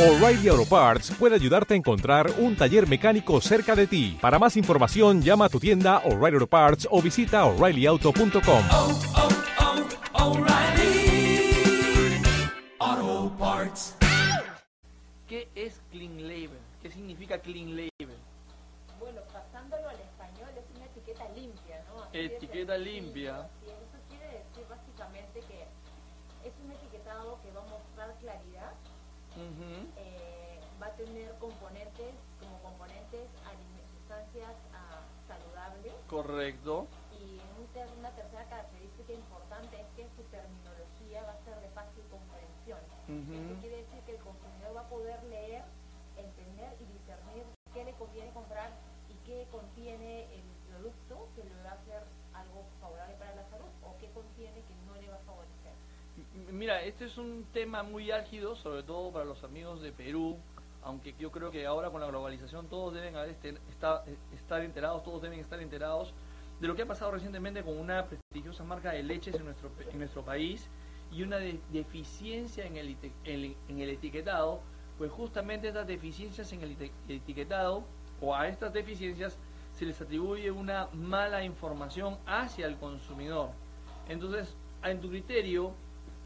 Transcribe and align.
O'Reilly 0.00 0.48
Auto 0.48 0.64
Parts 0.64 1.10
puede 1.18 1.34
ayudarte 1.34 1.74
a 1.74 1.76
encontrar 1.76 2.30
un 2.38 2.56
taller 2.56 2.88
mecánico 2.88 3.38
cerca 3.42 3.76
de 3.76 3.86
ti. 3.86 4.16
Para 4.20 4.38
más 4.38 4.56
información, 4.56 5.20
llama 5.20 5.44
a 5.44 5.48
tu 5.50 5.60
tienda 5.60 5.98
O'Reilly 6.06 6.36
Auto 6.36 6.46
Parts 6.46 6.88
o 6.90 7.02
visita 7.02 7.44
oreillyauto.com. 7.44 8.62
oh, 8.72 9.00
oh, 10.14 10.28
O'Reilly 10.30 11.52
Auto 12.78 13.30
Parts. 13.38 13.94
¿Qué 15.28 15.48
es 15.54 15.78
Clean 15.90 16.16
Label? 16.22 16.58
¿Qué 16.82 16.90
significa 16.90 17.38
Clean 17.38 17.68
Label? 17.76 18.16
Bueno, 18.98 19.20
pasándolo 19.32 19.86
al 19.86 19.96
español 20.00 20.48
es 20.56 20.64
una 20.76 20.86
etiqueta 20.86 21.24
limpia, 21.36 21.84
¿no? 21.92 22.02
Así 22.04 22.18
Etiqueta 22.18 22.76
sencillo. 22.76 22.92
limpia. 23.02 23.34
Sí, 23.60 23.66
eso 23.68 23.98
quiere 24.08 24.24
decir 24.32 24.64
básicamente 24.68 25.40
que 25.40 25.60
es 26.48 26.54
un 26.64 26.72
etiquetado 26.72 27.38
que 27.44 27.50
va 27.52 27.60
a 27.60 27.68
mostrar 27.68 28.08
claridad, 28.20 28.72
Ujú. 29.30 29.86
eh, 29.96 30.58
va 30.82 30.86
a 30.86 30.92
tener 30.98 31.30
componentes, 31.38 32.12
como 32.42 32.58
componentes 32.66 33.30
alime- 33.46 33.86
sustancias 33.94 34.50
ah, 34.74 34.98
saludables 35.30 35.94
Correcto. 36.10 36.88
y 37.14 37.38
una 38.00 38.10
tercera 38.10 38.44
característica 38.50 39.12
importante 39.12 39.78
es 39.78 39.86
que 39.94 40.02
su 40.16 40.26
terminología 40.26 41.22
va 41.22 41.38
a 41.38 41.44
ser 41.44 41.54
de 41.62 41.70
fácil 41.70 42.02
comprensión. 42.10 42.82
Ujú. 43.06 43.30
Esto 43.30 43.54
quiere 43.60 43.76
decir 43.86 44.00
que 44.06 44.12
el 44.18 44.22
consumidor 44.26 44.74
va 44.74 44.80
a 44.80 44.88
poder 44.90 45.22
leer, 45.30 45.62
entender 46.18 46.74
y 46.82 46.84
discernir 46.98 47.46
qué 47.72 47.84
le 47.84 47.92
conviene 47.94 48.32
comprar 48.32 48.74
y 49.08 49.14
qué 49.22 49.46
contiene 49.52 50.26
el 50.34 50.42
producto 50.66 51.28
que 51.36 51.44
le 51.44 51.54
va 51.62 51.70
a 51.70 51.78
hacer 51.78 52.02
algo 52.34 52.66
favorable 52.80 53.14
para 53.14 53.34
la 53.36 53.46
salud 53.46 53.70
o 53.86 53.94
qué 54.00 54.10
contiene 54.10 54.66
que 54.66 54.74
no 54.90 54.98
le 54.98 55.08
va 55.08 55.16
a 55.16 55.24
favorecer. 55.30 55.74
Mira, 56.50 56.82
este 56.82 57.06
es 57.06 57.16
un 57.18 57.46
tema 57.52 57.82
muy 57.82 58.10
álgido, 58.10 58.56
sobre 58.56 58.82
todo 58.82 59.12
para 59.12 59.24
los 59.24 59.42
amigos 59.44 59.80
de 59.80 59.92
Perú, 59.92 60.36
aunque 60.82 61.14
yo 61.18 61.30
creo 61.30 61.50
que 61.50 61.66
ahora 61.66 61.90
con 61.90 62.00
la 62.00 62.06
globalización 62.06 62.66
todos 62.68 62.94
deben 62.94 63.16
haber 63.16 63.30
este- 63.30 63.58
esta- 63.70 64.04
estar 64.34 64.62
enterados, 64.62 65.02
todos 65.02 65.22
deben 65.22 65.38
estar 65.40 65.60
enterados 65.60 66.12
de 66.60 66.68
lo 66.68 66.74
que 66.76 66.82
ha 66.82 66.86
pasado 66.86 67.10
recientemente 67.10 67.62
con 67.62 67.78
una 67.78 68.06
prestigiosa 68.06 68.64
marca 68.64 68.92
de 68.92 69.02
leches 69.02 69.34
en 69.34 69.44
nuestro, 69.98 70.22
país 70.24 70.68
y 71.12 71.22
una 71.22 71.38
de- 71.38 71.60
deficiencia 71.72 72.66
en 72.66 72.76
el, 72.76 72.96
en, 73.24 73.80
el 73.80 73.90
etiquetado, 73.90 74.60
pues 74.98 75.10
justamente 75.10 75.68
estas 75.68 75.86
deficiencias 75.86 76.52
en 76.52 76.62
el 76.62 76.76
etiquetado 77.08 77.84
o 78.20 78.34
a 78.34 78.48
estas 78.48 78.72
deficiencias 78.72 79.38
se 79.72 79.86
les 79.86 80.00
atribuye 80.00 80.50
una 80.50 80.88
mala 80.92 81.42
información 81.44 82.18
hacia 82.26 82.66
el 82.66 82.76
consumidor. 82.76 83.50
Entonces, 84.08 84.54
en 84.84 85.00
tu 85.00 85.08
criterio, 85.08 85.72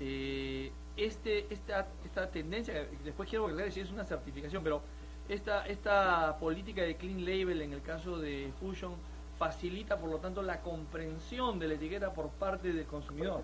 eh, 0.00 0.72
este, 0.96 1.52
esta, 1.52 1.86
esta 2.04 2.30
tendencia, 2.30 2.86
después 3.04 3.28
quiero 3.28 3.46
aclarar 3.46 3.72
si 3.72 3.80
es 3.80 3.90
una 3.90 4.04
certificación, 4.04 4.62
pero 4.62 4.80
esta, 5.28 5.66
esta 5.66 6.38
política 6.38 6.82
de 6.82 6.96
clean 6.96 7.24
label 7.24 7.62
en 7.62 7.72
el 7.72 7.82
caso 7.82 8.18
de 8.18 8.52
Fusion 8.60 8.92
facilita 9.38 9.98
por 9.98 10.10
lo 10.10 10.18
tanto 10.18 10.42
la 10.42 10.60
comprensión 10.60 11.58
de 11.58 11.68
la 11.68 11.74
etiqueta 11.74 12.12
por 12.12 12.28
parte 12.30 12.72
del 12.72 12.86
consumidor. 12.86 13.42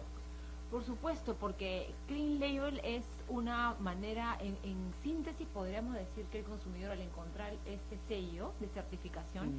Por 0.71 0.85
supuesto, 0.85 1.35
porque 1.35 1.93
Clean 2.07 2.39
Label 2.39 2.81
es 2.85 3.03
una 3.29 3.75
manera, 3.81 4.37
en, 4.41 4.57
en 4.63 4.95
síntesis 5.03 5.49
podríamos 5.53 5.95
decir 5.95 6.25
que 6.27 6.39
el 6.39 6.45
consumidor 6.45 6.93
al 6.93 7.01
encontrar 7.01 7.53
este 7.67 7.99
sello 8.07 8.53
de 8.61 8.69
certificación 8.69 9.53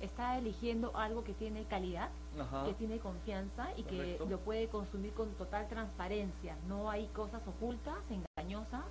está 0.00 0.36
eligiendo 0.38 0.90
algo 0.96 1.22
que 1.22 1.34
tiene 1.34 1.62
calidad, 1.66 2.10
Ajá. 2.36 2.64
que 2.66 2.74
tiene 2.74 2.98
confianza 2.98 3.68
y 3.76 3.84
que 3.84 4.18
lo 4.28 4.38
puede 4.40 4.66
consumir 4.66 5.12
con 5.12 5.30
total 5.34 5.68
transparencia. 5.68 6.56
No 6.66 6.90
hay 6.90 7.06
cosas 7.14 7.42
ocultas, 7.46 7.98
engañosas 8.10 8.82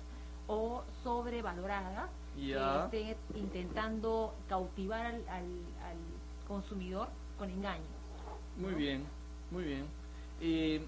o 0.46 0.82
sobrevaloradas 1.04 2.08
que 2.90 3.10
estén 3.10 3.16
intentando 3.34 4.34
cautivar 4.48 5.04
al, 5.04 5.16
al- 5.28 5.66
al 5.84 5.96
consumidor 6.48 7.08
con 7.38 7.50
engaños. 7.50 7.86
Muy 8.56 8.72
bien, 8.74 9.04
muy 9.50 9.64
bien. 9.64 9.86
Eh, 10.40 10.84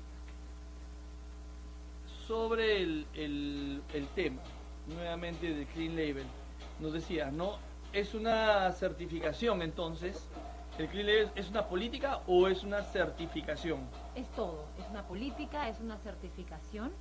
sobre 2.29 2.83
el, 2.83 3.07
el, 3.15 3.83
el 3.95 4.07
tema, 4.09 4.43
nuevamente 4.87 5.55
de 5.55 5.65
Clean 5.65 5.97
Label, 5.97 6.27
nos 6.79 6.93
decías, 6.93 7.33
¿no? 7.33 7.55
Es 7.95 8.13
una 8.13 8.71
certificación 8.73 9.63
entonces. 9.63 10.29
¿El 10.79 10.89
Clean 10.89 11.07
Label 11.07 11.31
es 11.35 11.49
una 11.49 11.67
política 11.67 12.21
o 12.27 12.47
es 12.47 12.63
una 12.63 12.83
certificación? 12.83 13.81
Es 14.15 14.29
todo, 14.37 14.67
es 14.79 14.85
una 14.91 15.03
política, 15.09 15.71
es 15.71 15.81
una 15.81 15.97
certificación 15.97 16.93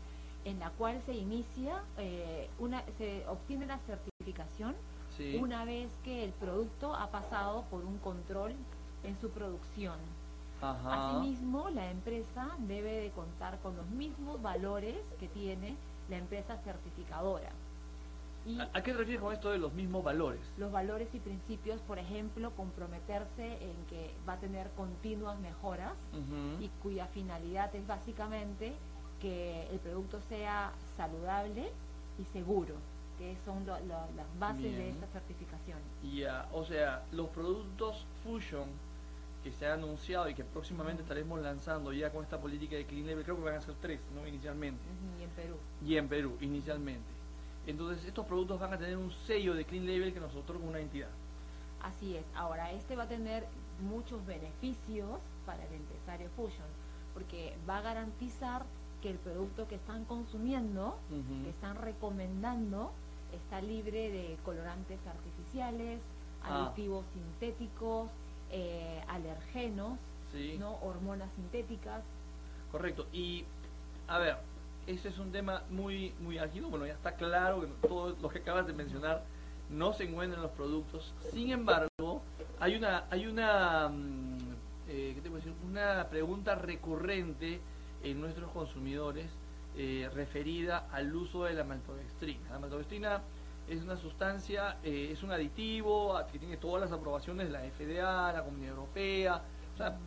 en 0.46 0.60
la 0.60 0.70
cual 0.72 1.02
se 1.06 1.14
inicia, 1.14 1.84
eh, 1.98 2.50
una, 2.58 2.84
se 2.98 3.28
obtiene 3.28 3.66
la 3.66 3.80
certificación 3.80 4.76
Sí. 5.18 5.36
una 5.42 5.66
vez 5.66 5.90
que 6.04 6.24
el 6.24 6.32
producto 6.32 6.94
ha 6.94 7.10
pasado 7.10 7.64
por 7.72 7.84
un 7.84 7.98
control 7.98 8.54
en 9.04 9.20
su 9.20 9.30
producción. 9.32 9.96
Ajá. 10.62 11.12
Asimismo, 11.20 11.70
la 11.70 11.92
empresa 11.92 12.50
debe 12.60 12.92
de 13.02 13.12
contar 13.12 13.60
con 13.60 13.76
los 13.78 13.86
mismos 13.88 14.42
valores 14.42 14.96
que 15.20 15.28
tiene 15.28 15.76
la 16.10 16.18
empresa 16.18 16.58
certificadora. 16.64 17.50
Y 18.46 18.60
¿A, 18.60 18.70
a 18.74 18.82
qué 18.82 18.92
te 18.94 18.98
refieres 19.00 19.22
con 19.22 19.34
esto 19.34 19.50
de 19.52 19.58
los 19.58 19.74
mismos 19.74 20.04
valores? 20.04 20.40
los 20.58 20.72
valores 20.72 21.10
y 21.14 21.20
principios, 21.20 21.82
por 21.82 22.00
ejemplo, 22.00 22.52
comprometerse 22.52 23.62
en 23.62 23.76
que 23.90 24.12
va 24.28 24.34
a 24.34 24.38
tener 24.40 24.70
continuas 24.72 25.38
mejoras 25.40 25.94
y 26.62 26.70
cuya 26.82 27.08
finalidad 27.08 27.76
es 27.76 27.86
básicamente 27.86 28.74
que 29.22 29.68
el 29.70 29.80
producto 29.80 30.22
sea 30.30 30.72
saludable 30.96 31.72
y 32.20 32.24
seguro, 32.32 32.76
que 33.18 33.36
son 33.46 33.66
lo- 33.66 33.80
lo- 33.82 34.08
las 34.16 34.40
bases 34.40 34.62
de 34.78 34.90
esta 34.92 35.08
certificación. 35.08 35.80
Ya, 36.14 36.48
o 36.54 36.64
sea, 36.64 37.04
los 37.12 37.28
productos 37.30 38.06
Fusion 38.24 38.70
que 39.52 39.54
se 39.58 39.66
han 39.66 39.80
anunciado 39.84 40.28
y 40.30 40.34
que 40.34 40.44
próximamente 40.44 41.04
estaremos 41.04 41.40
lanzando 41.42 41.94
ya 41.94 42.12
con 42.12 42.24
esta 42.24 42.40
política 42.40 42.76
de 42.76 42.86
Clean 42.86 43.08
Label, 43.08 43.24
creo 43.24 43.38
que 43.38 43.44
van 43.44 43.56
a 43.56 43.62
ser 43.62 43.76
tres, 43.82 44.00
¿no? 44.14 44.28
Inicialmente. 44.28 44.84
Y 45.20 45.24
en 45.24 45.30
Perú. 45.30 45.56
Y 45.86 45.96
en 45.96 46.08
Perú, 46.10 46.38
inicialmente. 46.42 47.08
Entonces, 47.66 48.04
estos 48.06 48.26
productos 48.26 48.60
van 48.60 48.74
a 48.74 48.78
tener 48.78 48.98
un 48.98 49.12
sello 49.26 49.54
de 49.54 49.64
Clean 49.66 49.86
Label 49.86 50.14
que 50.14 50.20
nos 50.20 50.36
otorga 50.36 50.66
una 50.66 50.80
entidad. 50.80 51.10
Así 51.82 52.16
es. 52.18 52.26
Ahora, 52.36 52.72
este 52.72 52.96
va 52.96 53.04
a 53.04 53.08
tener 53.08 53.46
muchos 53.82 54.26
beneficios 54.26 55.20
para 55.46 55.64
el 55.66 55.74
empresario 55.74 56.30
Fusion, 56.36 56.68
porque 57.14 57.56
va 57.70 57.78
a 57.78 57.82
garantizar 57.82 58.66
que 59.02 59.12
el 59.12 59.18
producto 59.18 59.68
que 59.68 59.76
están 59.76 60.04
consumiendo, 60.06 60.98
que 61.44 61.50
están 61.52 61.78
recomendando, 61.78 62.92
está 63.32 63.62
libre 63.62 64.10
de 64.12 64.38
colorantes 64.44 65.00
artificiales, 65.08 66.02
Ah. 66.44 66.68
aditivos 66.68 67.06
sintéticos, 67.14 68.10
eh, 68.52 69.04
alergenos, 69.08 69.98
Sí, 70.32 70.58
¿no? 70.60 70.76
hormonas 70.82 71.30
sintéticas. 71.36 72.04
correcto. 72.72 73.08
Y, 73.14 73.46
a 74.08 74.20
ver, 74.20 74.38
ese 74.86 75.10
es 75.10 75.18
un 75.20 75.32
tema 75.32 75.64
muy, 75.70 76.14
muy 76.20 76.38
álgido. 76.38 76.70
Bueno, 76.70 76.86
ya 76.86 76.94
está 76.94 77.14
claro 77.16 77.62
que 77.62 77.68
todo 77.88 78.16
lo 78.22 78.30
que 78.30 78.40
acabas 78.40 78.68
de 78.68 78.74
mencionar 78.74 79.24
no 79.70 79.94
se 79.94 80.04
encuentra 80.04 80.38
en 80.38 80.44
los 80.44 80.52
productos. 80.52 81.14
Sin 81.32 81.52
embargo, 81.52 82.22
hay 82.60 82.76
una, 82.76 83.06
hay 83.10 83.26
una, 83.28 83.90
mm, 83.90 84.38
eh, 84.90 85.12
¿qué 85.16 85.22
te 85.22 85.30
puedo 85.30 85.38
decir? 85.44 85.54
Una 85.66 86.08
pregunta 86.10 86.56
recurrente 86.56 87.60
en 88.04 88.20
nuestros 88.22 88.52
consumidores 88.52 89.28
eh, 89.78 90.10
referida 90.14 90.88
al 90.92 91.16
uso 91.16 91.44
de 91.46 91.54
la 91.54 91.64
maltodextrina. 91.64 92.50
La 92.52 92.60
maltodextrina 92.60 93.22
es 93.68 93.82
una 93.84 93.98
sustancia, 93.98 94.78
eh, 94.84 95.10
es 95.12 95.24
un 95.24 95.32
aditivo 95.32 96.16
a- 96.16 96.28
que 96.28 96.40
tiene 96.40 96.58
todas 96.58 96.82
las 96.82 96.92
aprobaciones 96.92 97.48
de 97.48 97.54
la 97.54 97.64
FDA, 97.66 98.32
la 98.34 98.44
Comunidad 98.44 98.72
Europea. 98.72 99.42
O 99.74 99.78
sea, 99.78 99.98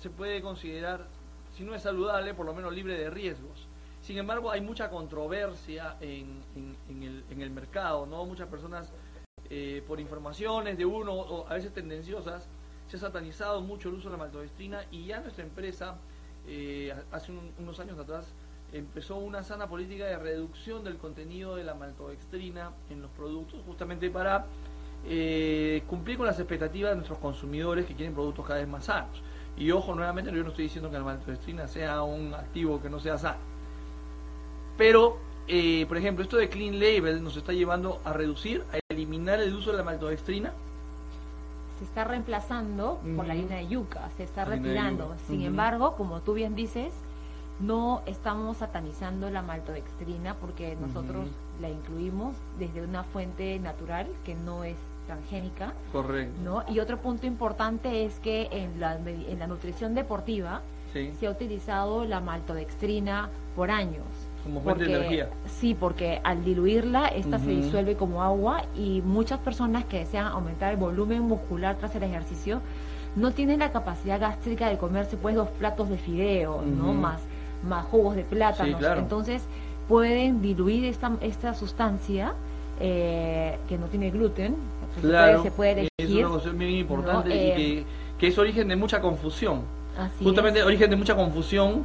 se 0.00 0.10
puede 0.10 0.40
considerar, 0.42 1.06
si 1.56 1.64
no 1.64 1.74
es 1.74 1.82
saludable, 1.82 2.34
por 2.34 2.46
lo 2.46 2.54
menos 2.54 2.72
libre 2.74 2.98
de 2.98 3.10
riesgos. 3.10 3.66
Sin 4.02 4.18
embargo, 4.18 4.50
hay 4.50 4.60
mucha 4.60 4.88
controversia 4.90 5.96
en, 6.00 6.42
en 7.30 7.40
el 7.42 7.50
mercado, 7.50 8.06
¿no? 8.06 8.24
Muchas 8.24 8.48
personas, 8.48 8.88
eh, 9.50 9.82
por 9.86 10.00
informaciones 10.00 10.78
de 10.78 10.84
uno 10.84 11.12
o 11.12 11.46
a 11.48 11.54
veces 11.54 11.72
tendenciosas, 11.72 12.44
se 12.90 12.96
ha 12.96 13.00
satanizado 13.00 13.60
mucho 13.62 13.88
el 13.88 13.96
uso 13.96 14.08
de 14.08 14.12
la 14.16 14.18
maltodextrina 14.24 14.84
y 14.92 15.06
ya 15.06 15.20
nuestra 15.20 15.42
empresa, 15.44 15.96
eh, 16.46 16.94
hace 17.10 17.32
un- 17.32 17.50
unos 17.58 17.78
años 17.80 17.98
atrás, 17.98 18.24
empezó 18.72 19.16
una 19.16 19.42
sana 19.42 19.68
política 19.68 20.04
de 20.04 20.18
reducción 20.18 20.84
del 20.84 20.96
contenido 20.96 21.56
de 21.56 21.64
la 21.64 21.74
maltodextrina 21.74 22.72
en 22.90 23.02
los 23.02 23.10
productos, 23.12 23.60
justamente 23.66 24.10
para 24.10 24.46
eh, 25.06 25.82
cumplir 25.86 26.16
con 26.16 26.26
las 26.26 26.38
expectativas 26.38 26.90
de 26.90 26.96
nuestros 26.96 27.18
consumidores 27.18 27.86
que 27.86 27.94
quieren 27.94 28.14
productos 28.14 28.46
cada 28.46 28.60
vez 28.60 28.68
más 28.68 28.86
sanos. 28.86 29.22
Y 29.56 29.70
ojo, 29.70 29.94
nuevamente, 29.94 30.30
yo 30.32 30.42
no 30.42 30.50
estoy 30.50 30.64
diciendo 30.64 30.90
que 30.90 30.98
la 30.98 31.04
maltodextrina 31.04 31.66
sea 31.68 32.02
un 32.02 32.34
activo 32.34 32.82
que 32.82 32.90
no 32.90 33.00
sea 33.00 33.16
sano. 33.16 33.38
Pero, 34.76 35.16
eh, 35.48 35.86
por 35.88 35.96
ejemplo, 35.96 36.22
esto 36.22 36.36
de 36.36 36.50
Clean 36.50 36.78
Label 36.78 37.22
nos 37.22 37.36
está 37.36 37.52
llevando 37.52 38.00
a 38.04 38.12
reducir, 38.12 38.64
a 38.72 38.78
eliminar 38.92 39.40
el 39.40 39.54
uso 39.54 39.70
de 39.70 39.78
la 39.78 39.84
maltodextrina. 39.84 40.52
Se 41.78 41.84
está 41.84 42.04
reemplazando 42.04 43.00
por 43.16 43.26
la 43.26 43.34
harina 43.34 43.56
de 43.56 43.68
yuca, 43.68 44.10
se 44.16 44.24
está 44.24 44.44
retirando. 44.44 45.14
Sin 45.26 45.42
embargo, 45.42 45.94
como 45.96 46.20
tú 46.20 46.34
bien 46.34 46.54
dices, 46.54 46.92
no 47.60 48.02
estamos 48.06 48.58
satanizando 48.58 49.30
la 49.30 49.42
maltodextrina 49.42 50.34
porque 50.34 50.76
nosotros 50.80 51.26
la 51.60 51.70
incluimos 51.70 52.34
desde 52.58 52.82
una 52.82 53.02
fuente 53.02 53.58
natural 53.58 54.06
que 54.24 54.34
no 54.34 54.62
es 54.64 54.76
transgénica, 55.06 55.72
Correcto. 55.92 56.34
¿no? 56.44 56.64
Y 56.68 56.80
otro 56.80 56.98
punto 56.98 57.26
importante 57.26 58.04
es 58.04 58.18
que 58.18 58.48
en 58.50 58.80
la, 58.80 58.96
en 58.96 59.38
la 59.38 59.46
nutrición 59.46 59.94
deportiva 59.94 60.60
Sí. 60.92 61.12
se 61.20 61.26
ha 61.26 61.30
utilizado 61.30 62.04
la 62.06 62.20
maltodextrina 62.20 63.28
por 63.54 63.70
años. 63.70 64.04
Como 64.44 64.60
fuente 64.62 64.84
de 64.84 64.94
energía. 64.96 65.28
Sí, 65.46 65.74
porque 65.74 66.20
al 66.22 66.44
diluirla, 66.44 67.08
esta 67.08 67.38
se 67.38 67.48
disuelve 67.50 67.96
como 67.96 68.22
agua 68.22 68.62
y 68.76 69.02
muchas 69.02 69.40
personas 69.40 69.84
que 69.84 69.98
desean 69.98 70.26
aumentar 70.26 70.70
el 70.72 70.78
volumen 70.78 71.22
muscular 71.22 71.76
tras 71.76 71.94
el 71.96 72.04
ejercicio 72.04 72.60
no 73.16 73.32
tienen 73.32 73.58
la 73.58 73.72
capacidad 73.72 74.20
gástrica 74.20 74.68
de 74.68 74.78
comerse 74.78 75.16
pues 75.16 75.34
dos 75.34 75.48
platos 75.48 75.88
de 75.88 75.98
fideo, 75.98 76.62
¿no? 76.62 76.92
Más, 76.94 77.20
más 77.64 77.84
jugos 77.86 78.16
de 78.16 78.24
plátano. 78.24 78.68
Sí, 78.70 78.74
claro. 78.74 79.00
Entonces 79.00 79.42
pueden 79.88 80.42
diluir 80.42 80.84
esta, 80.84 81.12
esta 81.20 81.54
sustancia 81.54 82.34
eh, 82.80 83.56
que 83.68 83.78
no 83.78 83.86
tiene 83.86 84.10
gluten. 84.10 84.56
Se 84.94 85.00
puede- 85.00 85.12
Claro. 85.12 85.42
se 85.42 85.50
puede 85.50 85.82
es 85.82 85.88
elegir. 85.98 86.24
una 86.24 86.30
cuestión 86.32 86.58
bien 86.58 86.70
importante 86.72 87.28
¿no? 87.28 87.34
y 87.34 87.38
Eh, 87.38 87.54
que, 87.56 87.84
que 88.18 88.26
es 88.28 88.38
origen 88.38 88.68
de 88.68 88.76
mucha 88.76 89.00
confusión. 89.00 89.60
Así 89.98 90.24
Justamente 90.24 90.60
es. 90.60 90.66
origen 90.66 90.90
de 90.90 90.96
mucha 90.96 91.14
confusión 91.14 91.84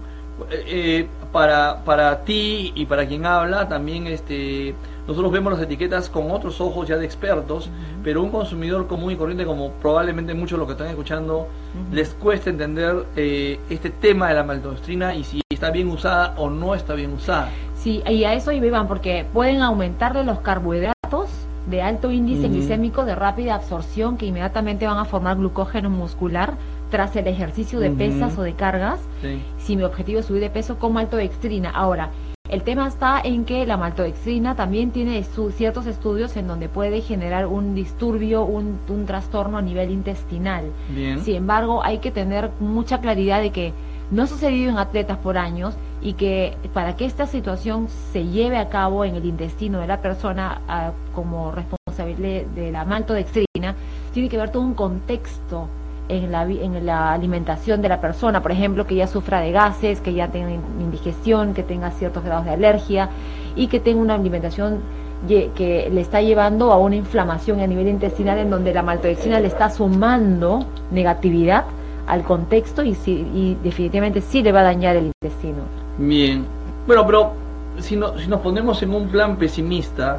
eh, 0.50 0.64
eh, 0.68 1.08
para, 1.32 1.84
para 1.86 2.24
ti 2.24 2.72
y 2.76 2.86
para 2.86 3.06
quien 3.08 3.26
habla 3.26 3.68
también 3.70 4.08
este 4.08 4.74
nosotros 5.08 5.32
vemos 5.32 5.54
las 5.54 5.62
etiquetas 5.62 6.10
con 6.10 6.32
otros 6.32 6.62
ojos 6.62 6.88
ya 6.88 6.96
de 6.98 7.06
expertos 7.06 7.70
pero 8.04 8.22
un 8.24 8.30
consumidor 8.30 8.88
común 8.88 9.12
y 9.12 9.16
corriente 9.18 9.46
como 9.46 9.72
probablemente 9.74 10.34
muchos 10.34 10.52
de 10.52 10.58
los 10.60 10.68
que 10.68 10.72
están 10.74 10.88
escuchando 10.88 11.48
les 11.92 12.10
cuesta 12.14 12.50
entender 12.50 13.06
eh, 13.16 13.60
este 13.70 13.90
tema 13.90 14.30
de 14.30 14.36
la 14.36 14.44
maltodextrina 14.44 15.14
y 15.16 15.24
si 15.24 15.42
está 15.62 15.70
bien 15.70 15.90
usada 15.90 16.34
o 16.38 16.50
no 16.50 16.74
está 16.74 16.96
bien 16.96 17.14
usada 17.14 17.50
Sí, 17.78 18.02
y 18.10 18.24
a 18.24 18.34
eso 18.34 18.52
iban 18.52 18.88
porque 18.88 19.26
pueden 19.32 19.62
aumentarle 19.62 20.24
los 20.24 20.40
carbohidratos 20.40 21.30
de 21.70 21.82
alto 21.84 22.10
índice 22.12 22.48
glicémico 22.50 23.06
de 23.06 23.14
rápida 23.16 23.54
absorción 23.56 24.18
que 24.18 24.26
inmediatamente 24.26 24.88
van 24.88 24.98
a 24.98 25.06
formar 25.06 25.38
glucógeno 25.38 25.90
muscular 25.92 26.54
tras 26.90 27.16
el 27.16 27.28
ejercicio 27.28 27.80
de 27.80 27.92
pesas 27.92 28.38
o 28.38 28.42
de 28.44 28.54
cargas. 28.54 29.00
Sí. 29.22 29.40
Si 29.60 29.76
mi 29.76 29.84
objetivo 29.84 30.20
es 30.20 30.26
subir 30.26 30.42
de 30.42 30.50
peso 30.50 30.78
con 30.78 30.94
maltodextrina. 30.94 31.70
Ahora, 31.72 32.10
el 32.50 32.64
tema 32.64 32.88
está 32.88 33.20
en 33.24 33.46
que 33.46 33.66
la 33.66 33.78
maltodextrina 33.78 34.56
también 34.56 34.92
tiene 34.92 35.20
estu- 35.20 35.52
ciertos 35.52 35.86
estudios 35.88 36.36
en 36.38 36.48
donde 36.48 36.70
puede 36.70 37.02
generar 37.02 37.46
un 37.48 37.74
disturbio, 37.76 38.44
un, 38.44 38.78
un 38.90 39.06
trastorno 39.06 39.58
a 39.58 39.62
nivel 39.62 39.90
intestinal. 39.92 40.66
bien 40.90 41.24
Sin 41.24 41.36
embargo, 41.36 41.84
hay 41.84 42.00
que 42.00 42.12
tener 42.12 42.50
mucha 42.60 43.00
claridad 43.00 43.42
de 43.42 43.52
que 43.52 43.74
no 44.12 44.24
ha 44.24 44.28
sucedido 44.28 44.70
en 44.70 44.78
atletas 44.78 45.18
por 45.18 45.38
años 45.38 45.76
y 46.02 46.14
que 46.14 46.56
para 46.74 46.96
que 46.96 47.06
esta 47.06 47.26
situación 47.28 47.88
se 48.12 48.26
lleve 48.26 48.58
a 48.58 48.70
cabo 48.70 49.06
en 49.06 49.16
el 49.16 49.26
intestino 49.26 49.80
de 49.80 49.88
la 49.88 50.02
persona 50.02 50.62
ah, 50.68 50.92
como 51.16 51.52
responsable 51.52 52.46
de 52.56 52.72
la 52.72 52.86
maltodextrina, 52.86 53.76
tiene 54.14 54.30
que 54.30 54.36
haber 54.38 54.52
todo 54.52 54.64
un 54.64 54.74
contexto 54.74 55.68
en 56.10 56.32
la, 56.32 56.44
en 56.44 56.86
la 56.86 57.14
alimentación 57.14 57.82
de 57.82 57.88
la 57.88 58.02
persona, 58.02 58.42
por 58.42 58.52
ejemplo, 58.52 58.86
que 58.86 58.96
ya 58.96 59.08
sufra 59.08 59.40
de 59.40 59.52
gases, 59.52 60.02
que 60.02 60.14
ya 60.14 60.28
tenga 60.28 60.52
in- 60.52 60.62
indigestión, 60.82 61.54
que 61.54 61.64
tenga 61.64 61.92
ciertos 61.92 62.24
grados 62.24 62.46
de 62.46 62.52
alergia 62.52 63.10
y 63.56 63.68
que 63.68 63.80
tenga 63.80 64.02
una 64.02 64.16
alimentación 64.16 64.80
que 65.28 65.88
le 65.94 66.02
está 66.02 66.20
llevando 66.22 66.74
a 66.74 66.78
una 66.78 66.96
inflamación 66.96 67.60
a 67.60 67.68
nivel 67.68 67.88
intestinal 67.88 68.40
en 68.40 68.50
donde 68.50 68.74
la 68.74 68.82
maltodextrina 68.82 69.40
le 69.40 69.48
está 69.48 69.70
sumando 69.70 70.66
negatividad 70.92 71.66
al 72.08 72.24
contexto 72.24 72.84
y, 72.84 72.96
sí- 72.96 73.28
y 73.34 73.58
definitivamente 73.64 74.22
sí 74.22 74.42
le 74.44 74.52
va 74.52 74.62
a 74.62 74.64
dañar 74.64 74.96
el 74.96 75.06
intestino. 75.08 75.60
bien 75.98 76.46
bueno 76.88 77.06
pero 77.06 77.32
si, 77.80 77.96
no- 77.96 78.18
si 78.20 78.28
nos 78.28 78.42
ponemos 78.42 78.82
en 78.84 78.94
un 78.94 79.08
plan 79.08 79.38
pesimista 79.38 80.18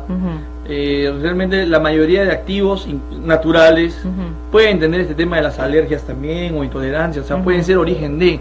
eh, 0.69 1.13
realmente 1.21 1.67
la 1.67 1.81
mayoría 1.81 2.23
de 2.25 2.33
activos 2.33 2.89
naturales 3.25 3.99
ujú. 4.05 4.51
pueden 4.53 4.79
tener 4.79 5.01
este 5.01 5.15
tema 5.15 5.37
de 5.37 5.43
las 5.43 5.59
alergias 5.59 6.03
también 6.03 6.57
o 6.57 6.63
intolerancias, 6.65 7.25
o 7.25 7.29
sea, 7.29 7.37
pueden 7.43 7.65
ser 7.65 7.79
origen 7.79 8.19
de, 8.19 8.39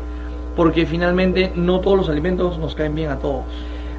porque 0.56 0.86
finalmente 0.86 1.52
no 1.56 1.80
todos 1.80 1.98
los 1.98 2.10
alimentos 2.10 2.58
nos 2.60 2.76
caen 2.76 2.94
bien 2.96 3.10
a 3.10 3.16
todos. 3.18 3.44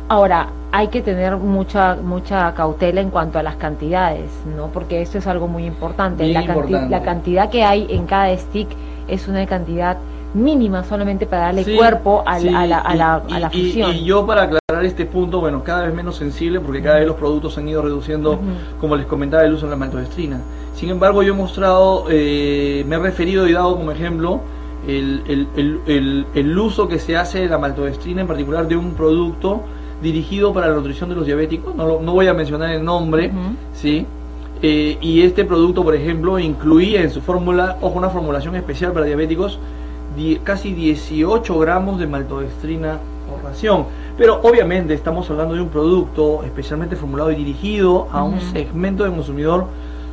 Ahora, 0.09 0.49
hay 0.73 0.89
que 0.89 1.01
tener 1.03 1.37
mucha 1.37 1.97
mucha 1.97 2.53
cautela 2.55 3.01
en 3.01 3.11
cuanto 3.11 3.39
a 3.39 3.43
las 3.43 3.57
cantidades, 3.57 4.31
¿no? 4.57 4.67
Porque 4.69 5.01
eso 5.03 5.19
es 5.19 5.27
algo 5.27 5.49
muy 5.49 5.65
importante. 5.65 6.27
La, 6.27 6.41
canti- 6.43 6.49
importante. 6.49 6.91
la 6.91 7.03
cantidad 7.03 7.51
que 7.51 7.65
hay 7.65 7.87
en 7.91 8.07
cada 8.07 8.37
stick 8.37 8.69
es 9.09 9.29
una 9.29 9.45
cantidad 9.47 9.97
mínima 10.35 10.83
solamente 10.85 11.27
para 11.27 11.43
darle 11.43 11.65
Sí, 11.65 11.77
cuerpo 11.77 12.23
al- 12.27 12.41
sí, 12.43 12.49
a, 12.49 12.67
la, 12.67 12.79
a, 12.79 12.95
la, 12.95 13.23
y- 13.29 13.33
a 13.35 13.39
la 13.41 13.51
fusión. 13.51 13.95
Y, 13.95 14.05
yo 14.05 14.27
para 14.27 14.43
aclarar 14.45 14.85
este 14.85 15.05
punto, 15.05 15.41
bueno, 15.41 15.63
cada 15.63 15.83
vez 15.87 15.95
menos 15.95 16.17
sensible 16.17 16.59
porque 16.61 16.81
cada 16.83 16.99
vez 16.99 17.07
los 17.07 17.17
productos 17.17 17.59
han 17.59 17.69
ido 17.69 17.83
reduciendo, 17.83 18.39
como 18.81 18.97
les 18.97 19.07
comentaba, 19.07 19.45
el 19.45 19.53
uso 19.53 19.67
de 19.67 19.71
la 19.73 19.77
maltodextrina. 19.77 20.41
Sin 20.75 20.89
embargo, 20.89 21.23
yo 21.23 21.35
he 21.35 21.37
mostrado, 21.37 22.07
eh, 22.11 22.83
me 22.89 22.97
he 22.97 22.99
referido 22.99 23.47
y 23.47 23.53
dado 23.53 23.77
como 23.77 23.91
ejemplo 23.93 24.41
el, 24.89 25.23
el- 25.29 25.47
el- 25.87 26.27
el- 26.35 26.59
uso 26.59 26.89
que 26.89 26.99
se 26.99 27.17
hace 27.17 27.41
de 27.41 27.49
la 27.49 27.59
maltodextrina, 27.59 28.23
en 28.23 28.27
particular 28.27 28.67
de 28.67 28.77
un 28.77 28.95
producto 28.95 29.61
dirigido 30.03 30.53
para 30.53 30.69
la 30.69 30.75
nutrición 30.75 31.11
de 31.11 31.15
los 31.17 31.27
diabéticos. 31.27 31.75
No, 31.75 31.87
lo- 31.87 32.01
no 32.01 32.13
voy 32.15 32.27
a 32.27 32.35
mencionar 32.35 32.71
el 32.73 32.83
nombre. 32.85 33.31
¿sí? 33.75 34.07
Eh, 34.63 34.97
y 35.01 35.23
este 35.23 35.45
producto, 35.45 35.83
por 35.83 35.95
ejemplo, 35.95 36.39
incluía 36.39 37.03
en 37.03 37.11
su 37.11 37.21
fórmula, 37.21 37.79
ojo, 37.81 37.99
una 37.99 38.11
formulación 38.11 38.55
especial 38.55 38.93
para 38.93 39.07
diabéticos, 39.07 39.59
die- 40.17 40.39
casi 40.45 40.73
18 40.73 41.59
gramos 41.59 41.99
de 41.99 42.07
maltodextrina 42.07 42.99
por 43.29 43.43
ración. 43.43 43.87
Pero 44.17 44.41
obviamente 44.43 44.95
estamos 44.95 45.29
hablando 45.31 45.55
de 45.55 45.63
un 45.63 45.69
producto 45.69 46.43
especialmente 46.45 46.95
formulado 46.97 47.33
y 47.33 47.35
dirigido 47.35 48.07
a 48.13 48.23
un 48.23 48.35
Ujú. 48.35 48.53
segmento 48.53 49.03
de 49.05 49.11
consumidor 49.11 49.67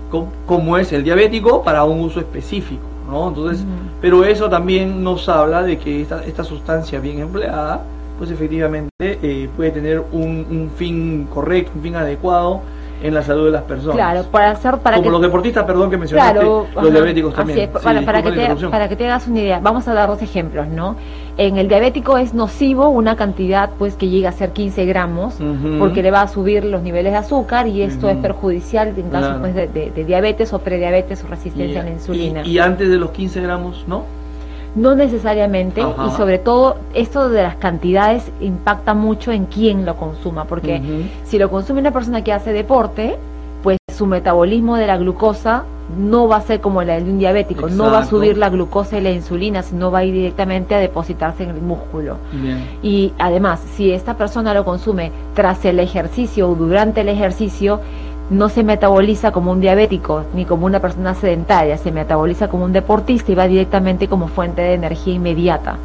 co- 0.09 0.27
como 0.47 0.77
es 0.77 0.91
el 0.93 1.03
diabético 1.03 1.61
para 1.63 1.83
un 1.83 1.99
uso 1.99 2.19
específico, 2.19 2.81
¿no? 3.07 3.27
Entonces, 3.27 3.61
Ujú. 3.61 3.69
pero 4.01 4.23
eso 4.23 4.49
también 4.49 5.03
nos 5.03 5.29
habla 5.29 5.61
de 5.61 5.77
que 5.77 6.01
esta, 6.01 6.23
esta 6.25 6.43
sustancia 6.43 6.99
bien 6.99 7.19
empleada, 7.19 7.83
pues 8.17 8.31
efectivamente 8.31 8.89
eh, 8.99 9.47
puede 9.55 9.69
tener 9.71 10.01
un, 10.11 10.45
un 10.49 10.71
fin 10.75 11.27
correcto, 11.31 11.71
un 11.75 11.83
fin 11.83 11.95
adecuado 11.95 12.61
en 13.01 13.13
la 13.13 13.21
salud 13.23 13.45
de 13.45 13.51
las 13.51 13.63
personas. 13.63 13.95
Claro, 13.95 14.23
para 14.31 14.51
hacer 14.51 14.77
para 14.79 14.97
Como 14.97 15.07
que 15.07 15.11
los 15.11 15.21
deportistas, 15.21 15.63
perdón 15.65 15.89
que 15.89 15.97
mencionaste, 15.97 16.33
Claro, 16.33 16.67
los 16.75 16.83
ajá, 16.83 16.89
diabéticos 16.91 17.33
también. 17.33 17.59
es, 17.59 17.65
Sí, 17.65 17.71
para, 17.83 18.01
para 18.01 18.21
que 18.21 18.31
te, 18.31 18.55
para 18.69 18.89
que 18.89 18.95
te 18.95 19.05
hagas 19.05 19.27
una 19.27 19.39
idea, 19.39 19.59
vamos 19.61 19.87
a 19.87 19.93
dar 19.93 20.09
dos 20.09 20.21
ejemplos, 20.21 20.67
¿no? 20.67 20.95
En 21.37 21.57
el 21.57 21.69
diabético 21.69 22.17
es 22.17 22.33
nocivo 22.33 22.89
una 22.89 23.15
cantidad 23.15 23.69
pues 23.79 23.95
que 23.95 24.09
llega 24.09 24.29
a 24.29 24.33
ser 24.33 24.51
15 24.51 24.85
gramos 24.85 25.35
porque 25.79 26.03
le 26.03 26.11
va 26.11 26.21
a 26.23 26.27
subir 26.27 26.65
los 26.65 26.81
niveles 26.81 27.13
de 27.13 27.17
azúcar 27.19 27.67
y 27.67 27.81
esto 27.81 28.09
es 28.09 28.17
perjudicial 28.17 28.89
en 28.97 29.09
caso 29.09 29.27
Claro. 29.27 29.39
pues, 29.39 29.55
de, 29.55 29.67
de- 29.67 29.91
de 29.91 30.03
diabetes 30.03 30.51
o 30.51 30.59
prediabetes 30.59 31.23
o 31.23 31.27
resistencia 31.27 31.79
a 31.79 31.83
la 31.85 31.91
insulina. 31.91 32.41
Y, 32.45 32.51
y 32.51 32.59
antes 32.59 32.89
de 32.89 32.97
los 32.97 33.11
15 33.11 33.39
gramos, 33.41 33.85
¿no? 33.87 34.03
No 34.75 34.95
necesariamente 34.95 35.81
Ajá. 35.81 36.07
y 36.07 36.11
sobre 36.11 36.37
todo 36.37 36.77
esto 36.93 37.29
de 37.29 37.43
las 37.43 37.55
cantidades 37.55 38.31
impacta 38.39 38.93
mucho 38.93 39.31
en 39.31 39.45
quién 39.45 39.85
lo 39.85 39.95
consuma 39.95 40.45
porque 40.45 40.81
si 41.23 41.39
lo 41.39 41.49
consume 41.49 41.81
una 41.81 41.91
persona 41.91 42.23
que 42.23 42.33
hace 42.33 42.53
deporte, 42.53 43.17
pues 43.63 43.77
su 43.93 44.05
metabolismo 44.05 44.77
de 44.77 44.87
la 44.87 44.97
glucosa 44.97 45.63
no 45.97 46.27
va 46.27 46.37
a 46.37 46.41
ser 46.41 46.61
como 46.61 46.83
la 46.83 46.99
de 46.99 47.09
un 47.09 47.17
diabético, 47.17 47.67
no 47.67 47.91
va 47.91 47.99
a 47.99 48.05
subir 48.05 48.37
la 48.37 48.49
glucosa 48.49 48.97
y 48.97 49.01
la 49.01 49.11
insulina, 49.11 49.63
sino 49.63 49.89
va 49.89 49.99
a 49.99 50.03
ir 50.03 50.13
directamente 50.13 50.75
a 50.75 50.77
depositarse 50.77 51.43
en 51.43 51.49
el 51.49 51.61
músculo. 51.61 52.17
Bien. 52.31 52.63
Y 52.83 53.13
además, 53.17 53.59
si 53.75 53.91
esta 53.91 54.15
persona 54.15 54.53
lo 54.53 54.63
consume 54.65 55.11
tras 55.33 55.65
el 55.65 55.79
ejercicio 55.79 56.49
o 56.49 56.55
durante 56.55 57.01
el 57.01 57.09
ejercicio, 57.09 57.81
no 58.29 58.49
se 58.49 58.63
metaboliza 58.63 59.31
como 59.31 59.51
un 59.51 59.59
diabético 59.59 60.25
ni 60.33 60.45
como 60.45 60.65
una 60.65 60.79
persona 60.79 61.15
sedentaria, 61.15 61.77
se 61.77 61.91
metaboliza 61.91 62.47
como 62.47 62.65
un 62.65 62.73
deportista 62.73 63.31
y 63.31 63.35
va 63.35 63.47
directamente 63.47 64.07
como 64.07 64.27
fuente 64.27 64.61
de 64.61 64.73
energía 64.73 65.13
inmediata. 65.15 65.77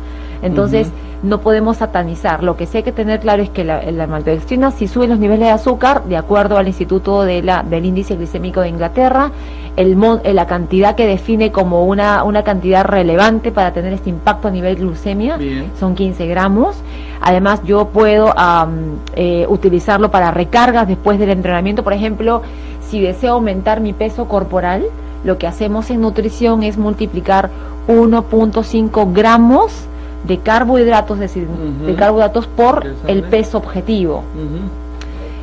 Entonces, 0.42 0.90
no 1.24 1.40
podemos 1.40 1.78
satanizar. 1.78 2.42
Lo 2.42 2.56
que 2.56 2.66
sí 2.66 2.78
hay 2.78 2.82
que 2.82 2.92
tener 2.92 3.20
claro 3.20 3.42
es 3.42 3.50
que 3.50 3.64
la, 3.64 3.82
la 3.90 4.06
maltodextrina, 4.06 4.70
si 4.70 4.86
sube 4.86 5.08
los 5.08 5.18
niveles 5.18 5.46
de 5.46 5.52
azúcar, 5.52 6.04
de 6.04 6.16
acuerdo 6.16 6.58
al 6.58 6.68
Instituto 6.68 7.22
de 7.22 7.42
la, 7.42 7.62
del 7.62 7.86
Índice 7.86 8.16
Glicémico 8.16 8.60
de 8.60 8.68
Inglaterra, 8.68 9.32
el, 9.76 9.96
eh, 10.22 10.34
la 10.34 10.46
cantidad 10.46 10.94
que 10.94 11.06
define 11.06 11.50
como 11.50 11.84
una, 11.84 12.22
una 12.24 12.44
cantidad 12.44 12.84
relevante 12.84 13.50
para 13.52 13.72
tener 13.72 13.92
este 13.92 14.10
impacto 14.10 14.48
a 14.48 14.50
nivel 14.50 14.76
glucemia 14.76 15.36
Bien. 15.36 15.72
son 15.80 15.94
15 15.94 16.26
gramos. 16.26 16.76
Además, 17.20 17.62
yo 17.64 17.86
puedo 17.86 18.38
am, 18.38 18.98
eh, 19.16 19.46
utilizarlo 19.48 20.10
para 20.10 20.30
recargas 20.30 20.86
después 20.86 21.18
del 21.18 21.30
entrenamiento. 21.30 21.82
Por 21.82 21.94
ejemplo, 21.94 22.42
si 22.82 23.00
deseo 23.00 23.32
aumentar 23.32 23.80
mi 23.80 23.94
peso 23.94 24.28
corporal, 24.28 24.84
lo 25.24 25.38
que 25.38 25.46
hacemos 25.46 25.90
en 25.90 26.02
nutrición 26.02 26.62
es 26.62 26.76
multiplicar 26.76 27.50
1.5 27.88 29.12
gramos 29.12 29.86
de 30.24 30.38
carbohidratos, 30.38 31.16
es 31.16 31.20
decir, 31.20 31.46
de 31.46 31.94
carbohidratos 31.94 32.46
por 32.46 32.84
el 33.06 33.22
peso 33.24 33.58
objetivo. 33.58 34.24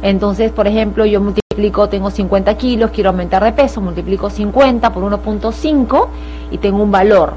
Entonces, 0.02 0.52
por 0.52 0.68
ejemplo, 0.68 1.06
yo 1.06 1.22
multiplico, 1.22 1.88
tengo 1.90 2.10
50 2.10 2.56
kilos, 2.58 2.92
quiero 2.92 3.12
aumentar 3.12 3.44
de 3.44 3.52
peso, 3.52 3.82
multiplico 3.82 4.30
50 4.30 4.92
por 4.92 5.04
1.5 5.04 6.08
y 6.52 6.58
tengo 6.58 6.82
un 6.82 6.92
valor. 6.92 7.34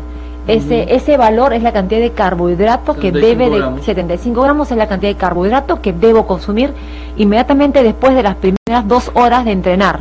Ese, 0.46 0.94
ese 0.94 1.16
valor 1.16 1.54
es 1.54 1.62
la 1.62 1.72
cantidad 1.72 2.00
de 2.00 2.10
carbohidrato 2.10 2.94
que 2.94 3.10
75 3.12 3.26
debe 3.26 3.50
de 3.50 3.58
gramos. 3.58 3.84
75 3.84 4.42
gramos 4.42 4.70
es 4.70 4.76
la 4.76 4.86
cantidad 4.86 5.10
de 5.10 5.16
carbohidrato 5.16 5.80
que 5.80 5.94
debo 5.94 6.26
consumir 6.26 6.72
inmediatamente 7.16 7.82
después 7.82 8.14
de 8.14 8.22
las 8.22 8.36
primeras 8.36 8.86
dos 8.86 9.10
horas 9.14 9.46
de 9.46 9.52
entrenar. 9.52 10.00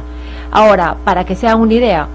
Ahora, 0.52 0.98
para 1.06 1.26
que 1.26 1.36
se 1.36 1.48
hagan 1.48 1.62
una 1.62 1.74
idea, 1.74 2.08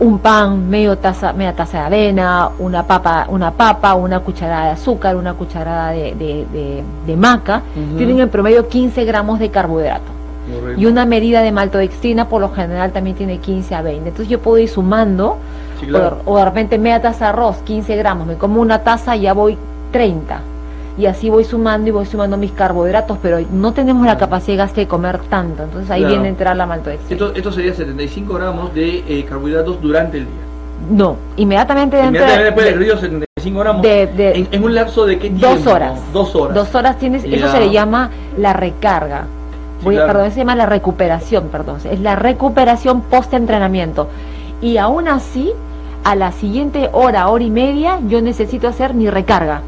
un 0.00 0.18
pan, 0.18 0.68
medio 0.68 0.98
taza, 0.98 1.32
media 1.32 1.52
taza 1.54 1.78
de 1.80 1.84
avena, 1.84 2.50
una 2.58 2.82
papa, 2.86 3.26
una 3.28 3.52
papa, 3.52 3.94
una 3.94 4.20
cucharada 4.20 4.66
de 4.66 4.70
azúcar, 4.72 5.14
una 5.16 5.34
cucharada 5.34 5.90
de, 5.90 6.14
de, 6.14 6.46
de- 6.52 6.82
de 7.06 7.16
maca, 7.16 7.62
tienen 7.96 8.20
en 8.20 8.28
promedio 8.28 8.68
15 8.68 9.04
gramos 9.04 9.38
de 9.38 9.50
carbohidrato. 9.50 10.12
Y 10.76 10.84
una 10.86 11.06
medida 11.06 11.40
de 11.40 11.52
maltodextrina 11.52 12.28
por 12.28 12.40
lo 12.42 12.50
general 12.50 12.92
también 12.92 13.16
tiene 13.16 13.38
15 13.38 13.74
a 13.74 13.82
20. 13.82 14.08
Entonces 14.08 14.28
yo 14.28 14.40
puedo 14.40 14.58
ir 14.58 14.68
sumando, 14.68 15.38
Sí, 15.80 15.86
claro. 15.86 16.18
o, 16.26 16.32
o 16.34 16.38
de 16.38 16.44
repente 16.44 16.76
media 16.78 17.00
taza 17.00 17.26
de 17.26 17.30
arroz, 17.30 17.56
15 17.64 17.96
gramos, 17.96 18.26
me 18.26 18.34
como 18.34 18.60
una 18.60 18.80
taza 18.80 19.16
y 19.16 19.22
ya 19.22 19.32
voy 19.32 19.56
30. 19.92 20.40
Y 20.96 21.06
así 21.06 21.28
voy 21.28 21.42
sumando 21.44 21.88
y 21.88 21.90
voy 21.90 22.06
sumando 22.06 22.36
mis 22.36 22.52
carbohidratos, 22.52 23.18
pero 23.20 23.38
no 23.52 23.72
tenemos 23.72 24.06
la 24.06 24.16
capacidad 24.16 24.52
de 24.52 24.56
gasto 24.58 24.80
de 24.80 24.86
comer 24.86 25.18
tanto. 25.28 25.64
Entonces 25.64 25.90
ahí 25.90 26.00
Claro. 26.00 26.14
viene 26.14 26.26
a 26.28 26.30
entrar 26.30 26.56
la 26.56 26.66
maltodextrina. 26.66 27.12
Esto, 27.26 27.36
esto 27.36 27.52
sería 27.52 27.74
75 27.74 28.34
gramos 28.34 28.72
de 28.74 28.98
eh, 29.08 29.24
carbohidratos 29.28 29.80
durante 29.82 30.18
el 30.18 30.24
día. 30.24 30.34
No, 30.90 31.16
inmediatamente 31.36 31.96
Inmediatamente 31.98 32.44
después 32.44 32.66
del 32.66 32.74
de, 32.74 32.80
río 32.80 32.96
75 32.98 33.58
gramos. 33.60 33.82
de- 33.82 34.06
de- 34.06 34.32
en, 34.38 34.48
en 34.52 34.64
un 34.64 34.74
lapso 34.74 35.04
de 35.06 35.18
qué 35.18 35.30
tiempo? 35.30 35.46
dos 35.48 35.66
horas. 35.66 36.00
Dos 36.12 36.34
horas. 36.36 36.54
Dos 36.54 36.74
horas 36.74 36.98
tienes, 36.98 37.24
eso 37.24 37.48
se 37.48 37.58
le 37.60 37.70
llama 37.70 38.10
la 38.38 38.52
recarga. 38.52 39.22
Sí, 39.80 39.84
Voy, 39.86 39.94
claro. 39.96 40.12
Perdón, 40.12 40.30
se 40.30 40.38
llama 40.38 40.54
la 40.54 40.66
recuperación, 40.66 41.48
perdón. 41.48 41.78
Es 41.90 41.98
la 42.00 42.14
recuperación 42.16 43.00
post-entrenamiento. 43.02 44.08
Y 44.62 44.76
aún 44.76 45.08
así, 45.08 45.50
a 46.04 46.14
la 46.14 46.30
siguiente 46.32 46.88
hora, 46.92 47.28
hora 47.28 47.42
y 47.44 47.50
media, 47.50 47.98
yo 48.06 48.20
necesito 48.22 48.68
hacer 48.68 48.94
mi 48.94 49.10
recarga. 49.10 49.62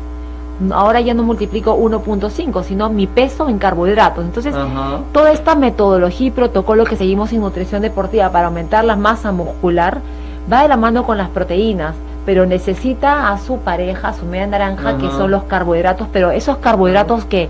Ahora 0.71 1.01
ya 1.01 1.13
no 1.13 1.23
multiplico 1.23 1.77
1.5, 1.77 2.63
sino 2.63 2.89
mi 2.89 3.07
peso 3.07 3.49
en 3.49 3.59
carbohidratos. 3.59 4.25
Entonces, 4.25 4.55
Ajá. 4.55 5.01
toda 5.13 5.33
esta 5.33 5.55
metodología 5.55 6.29
y 6.29 6.31
protocolo 6.31 6.85
que 6.85 6.97
seguimos 6.97 7.33
en 7.33 7.41
nutrición 7.41 7.83
deportiva 7.83 8.31
para 8.31 8.47
aumentar 8.47 8.85
la 8.85 8.97
masa 8.97 9.33
muscular 9.33 10.01
va 10.51 10.63
de 10.63 10.69
la 10.69 10.77
mano 10.77 11.05
con 11.05 11.19
las 11.19 11.29
proteínas, 11.29 11.95
pero 12.25 12.47
necesita 12.47 13.31
a 13.31 13.39
su 13.39 13.59
pareja, 13.59 14.09
a 14.09 14.15
su 14.15 14.25
media 14.25 14.47
naranja, 14.47 14.97
que 14.99 15.09
son 15.11 15.31
los 15.31 15.45
carbohidratos, 15.45 16.09
pero 16.13 16.31
esos 16.31 16.59
carbohidratos 16.59 17.25
que, 17.25 17.49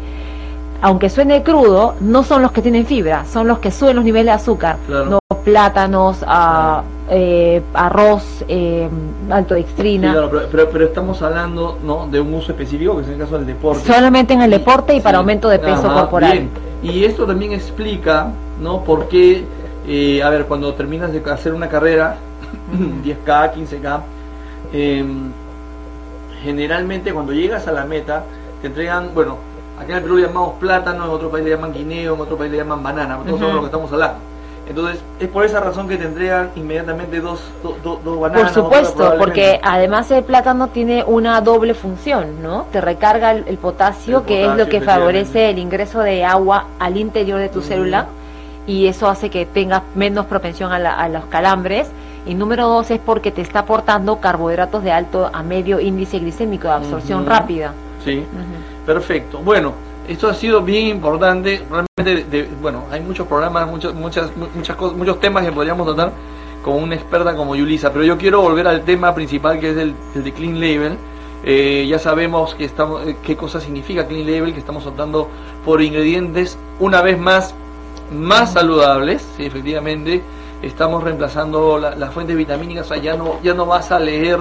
aunque 0.83 1.09
suene 1.11 1.43
crudo, 1.43 1.95
no 2.01 2.23
son 2.23 2.43
los 2.43 2.53
que 2.53 2.63
tienen 2.63 2.87
fibra, 2.87 3.25
son 3.25 3.49
los 3.49 3.59
que 3.59 3.71
suben 3.71 3.97
los 3.97 4.05
niveles 4.05 4.27
de 4.27 4.33
azúcar. 4.33 4.77
Claro. 4.87 5.05
No 5.07 5.19
plátanos, 5.45 6.25
ah, 6.27 6.83
eh, 7.09 7.63
arroz, 7.73 8.45
eh, 8.49 8.89
maltodextrina. 9.29 10.09
Sí, 10.09 10.13
claro, 10.13 10.31
pero, 10.31 10.49
pero, 10.51 10.71
pero 10.71 10.85
estamos 10.87 11.23
hablando 11.23 11.79
¿no? 11.85 12.09
de 12.09 12.21
un 12.21 12.35
uso 12.35 12.51
específico, 12.51 12.97
que 12.97 13.03
es 13.03 13.09
el 13.09 13.19
caso 13.19 13.37
del 13.37 13.47
deporte. 13.47 13.87
Solamente 13.87 14.35
en 14.35 14.43
el 14.43 14.51
deporte 14.51 14.95
y 14.95 15.01
para 15.01 15.19
Sí. 15.19 15.21
aumento 15.21 15.49
de 15.49 15.59
peso 15.61 15.87
Ajá, 15.87 16.01
corporal. 16.01 16.33
bien. 16.33 16.51
Y 16.83 17.05
esto 17.05 17.27
también 17.27 17.53
explica, 17.53 18.29
¿no? 18.61 18.83
Por 18.83 19.09
qué, 19.09 19.45
eh, 19.87 20.23
a 20.23 20.31
ver, 20.31 20.47
cuando 20.47 20.75
terminas 20.75 21.13
de 21.13 21.23
hacer 21.31 21.55
una 21.55 21.69
carrera, 21.69 22.17
10K, 23.05 23.53
15K, 23.53 24.01
eh, 24.73 25.05
generalmente 26.43 27.13
cuando 27.13 27.33
llegas 27.33 27.67
a 27.69 27.73
la 27.73 27.85
meta, 27.85 28.25
te 28.61 28.67
entregan, 28.69 29.11
bueno, 29.15 29.37
acá 29.79 29.91
en 29.91 29.97
el 29.97 30.03
Perú 30.03 30.17
le 30.17 30.27
llamamos 30.27 30.55
plátano, 30.61 31.05
en 31.05 31.11
otro 31.11 31.31
país 31.31 31.45
le 31.45 31.51
llaman 31.51 31.73
guineo, 31.73 32.15
en 32.15 32.21
otro 32.21 32.37
país 32.37 32.51
le 32.51 32.59
llaman 32.59 32.83
banana, 32.83 33.17
todos 33.17 33.29
Ujú. 33.29 33.39
sabemos 33.39 33.55
lo 33.57 33.61
que 33.63 33.67
estamos 33.67 33.93
hablando. 33.93 34.19
Entonces, 34.69 35.01
es 35.21 35.29
por 35.29 35.45
esa 35.45 35.61
razón 35.61 35.87
que 35.87 35.97
te 35.97 36.05
entregan 36.07 36.51
inmediatamente 36.57 37.21
dos, 37.21 37.41
do- 37.63 37.77
do- 37.85 38.01
dos 38.03 38.19
Por 38.19 38.19
bananas. 38.31 38.53
supuesto, 38.53 38.95
probablemente. 38.97 39.19
porque 39.25 39.61
además 39.63 40.11
el 40.11 40.25
plátano 40.25 40.69
tiene 40.69 41.05
una 41.07 41.41
doble 41.41 41.73
función, 41.75 42.43
¿no? 42.43 42.67
Te 42.73 42.81
recarga 42.81 43.31
el, 43.31 43.45
el 43.47 43.59
potasio, 43.59 44.19
El 44.19 44.25
que 44.25 44.45
es 44.45 44.57
lo 44.57 44.67
que 44.69 44.81
favorece 44.81 45.51
el 45.51 45.59
ingreso 45.59 46.01
de 46.01 46.25
agua 46.25 46.65
al 46.81 46.97
interior 46.97 47.39
de 47.39 47.49
tu 47.49 47.61
célula 47.63 48.07
y 48.67 48.89
eso 48.89 49.07
hace 49.09 49.31
que 49.31 49.47
tengas 49.47 49.83
menos 49.95 50.27
propensión 50.27 50.73
a, 50.73 50.81
la- 50.81 50.95
a 50.95 51.09
los 51.09 51.27
calambres. 51.27 51.89
Y 52.27 52.35
número 52.35 52.67
dos 52.67 52.91
es 52.91 52.99
porque 52.99 53.31
te 53.31 53.43
está 53.43 53.61
aportando 53.61 54.19
carbohidratos 54.19 54.83
de 54.83 54.91
alto 54.91 55.31
a 55.33 55.45
medio 55.45 55.79
índice 55.79 56.19
glicémico 56.19 56.67
de 56.67 56.75
absorción 56.75 57.25
rápida. 57.25 57.73
Sí. 58.05 58.25
Perfecto. 58.87 59.39
Bueno, 59.39 59.73
esto 60.09 60.29
ha 60.29 60.35
sido 60.35 60.63
bien 60.63 60.87
importante. 60.89 61.63
Realmente, 61.69 62.25
de- 62.31 62.49
bueno, 62.63 62.85
hay 62.91 63.01
muchos 63.01 63.27
programas, 63.27 63.67
muchas, 63.69 63.93
mu- 63.95 64.47
muchas 64.55 64.77
cosas, 64.77 64.97
muchos 64.97 65.19
temas 65.21 65.45
que 65.45 65.53
podríamos 65.53 65.87
tratar 65.87 66.13
con 66.63 66.83
una 66.83 66.95
experta 66.95 67.35
como 67.35 67.57
Yulisa. 67.57 67.93
Pero 67.93 68.05
yo 68.05 68.17
quiero 68.17 68.41
volver 68.41 68.67
al 68.69 68.83
tema 68.83 69.15
principal 69.15 69.59
que 69.59 69.71
es 69.71 69.77
el, 69.77 69.95
el 70.15 70.25
de 70.25 70.33
Clean 70.33 70.55
Label. 70.61 70.97
Eh, 71.45 71.87
ya 71.89 71.99
sabemos 71.99 72.55
que 72.55 72.65
estamos, 72.65 73.07
eh, 73.07 73.17
qué 73.23 73.37
cosa 73.37 73.61
significa 73.61 74.07
Clean 74.07 74.27
Label, 74.27 74.53
que 74.53 74.61
estamos 74.61 74.87
optando 74.87 75.29
por 75.65 75.83
ingredientes 75.83 76.59
una 76.81 77.03
vez 77.03 77.19
más 77.19 77.55
más 78.13 78.53
saludables, 78.53 79.27
sí, 79.37 79.45
efectivamente. 79.47 80.23
Estamos 80.63 81.03
reemplazando 81.03 81.77
la- 81.79 81.97
las 81.97 82.15
fuentes 82.15 82.37
vitamínicas, 82.37 82.87
o 82.87 82.95
sea, 82.95 83.03
ya 83.03 83.17
no, 83.17 83.41
ya 83.43 83.53
no 83.53 83.67
vas 83.67 83.91
a 83.91 83.99
leer 83.99 84.39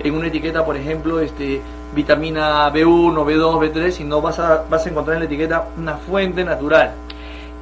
en 0.00 0.14
una 0.14 0.28
etiqueta, 0.28 0.64
por 0.64 0.76
ejemplo, 0.76 1.20
este 1.20 1.60
vitamina 1.94 2.70
B1, 2.72 3.14
B2, 3.14 3.72
B3, 3.72 3.90
sino 3.90 4.20
vas 4.20 4.38
a, 4.38 4.64
vas 4.68 4.86
a 4.86 4.90
encontrar 4.90 5.16
en 5.16 5.20
la 5.20 5.26
etiqueta 5.26 5.68
una 5.78 5.96
fuente 5.96 6.44
natural. 6.44 6.92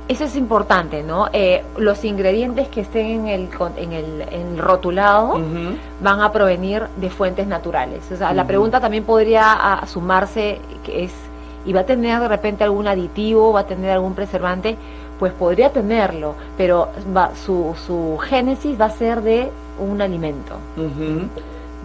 Eso 0.06 0.24
es 0.24 0.36
importante, 0.36 1.02
¿no? 1.02 1.28
Eh, 1.32 1.64
los 1.78 2.04
ingredientes 2.04 2.68
que 2.68 2.82
estén 2.82 3.06
en 3.06 3.28
el, 3.28 3.48
en 3.76 3.92
el, 3.92 4.20
en 4.30 4.46
el 4.48 4.58
rotulado 4.58 5.40
van 6.02 6.20
a 6.20 6.30
provenir 6.30 6.82
de 6.98 7.08
fuentes 7.08 7.46
naturales. 7.46 8.02
O 8.12 8.16
sea, 8.16 8.34
la 8.34 8.46
pregunta 8.46 8.80
también 8.80 9.04
podría 9.04 9.80
sumarse, 9.86 10.60
que 10.84 11.04
es, 11.04 11.12
¿y 11.64 11.72
va 11.72 11.80
a 11.80 11.86
tener 11.86 12.20
de 12.20 12.28
repente 12.28 12.64
algún 12.64 12.86
aditivo, 12.86 13.54
va 13.54 13.60
a 13.60 13.66
tener 13.66 13.92
algún 13.92 14.14
preservante? 14.14 14.76
Pues 15.18 15.32
podría 15.32 15.70
tenerlo, 15.70 16.34
pero 16.58 16.90
va, 17.16 17.34
su, 17.34 17.74
su 17.86 18.18
génesis 18.18 18.78
va 18.78 18.86
a 18.86 18.90
ser 18.90 19.22
de 19.22 19.50
un 19.78 20.02
alimento. 20.02 20.56
Ujú. 20.76 21.28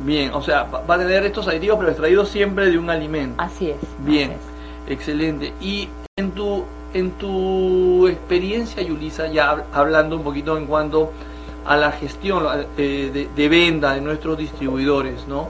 Bien, 0.06 0.32
o 0.34 0.42
sea, 0.42 0.64
va 0.64 0.96
a 0.96 0.98
tener 0.98 1.26
estos 1.26 1.48
aditivos, 1.48 1.78
pero 1.80 1.90
extraídos 1.92 2.30
siempre 2.30 2.70
de 2.70 2.78
un 2.78 2.90
alimento. 2.90 3.36
Así 3.42 3.70
es. 3.72 3.78
Bien, 4.00 4.32
así 4.32 4.40
es. 4.88 4.92
excelente. 4.94 5.54
Y 5.62 5.90
en 6.18 6.32
tu 6.32 6.64
en 6.94 7.12
tu 7.12 8.08
experiencia, 8.08 8.82
Yulisa, 8.82 9.28
ya 9.28 9.52
hab- 9.56 9.64
hablando 9.74 10.16
un 10.16 10.24
poquito 10.24 10.58
en 10.58 10.66
cuanto 10.66 11.12
a 11.66 11.78
la 11.78 11.92
gestión 11.92 12.44
eh, 12.78 13.12
de, 13.14 13.30
de 13.36 13.50
venta 13.50 13.94
de 13.94 14.02
nuestros 14.02 14.38
distribuidores, 14.40 15.28
¿no? 15.28 15.50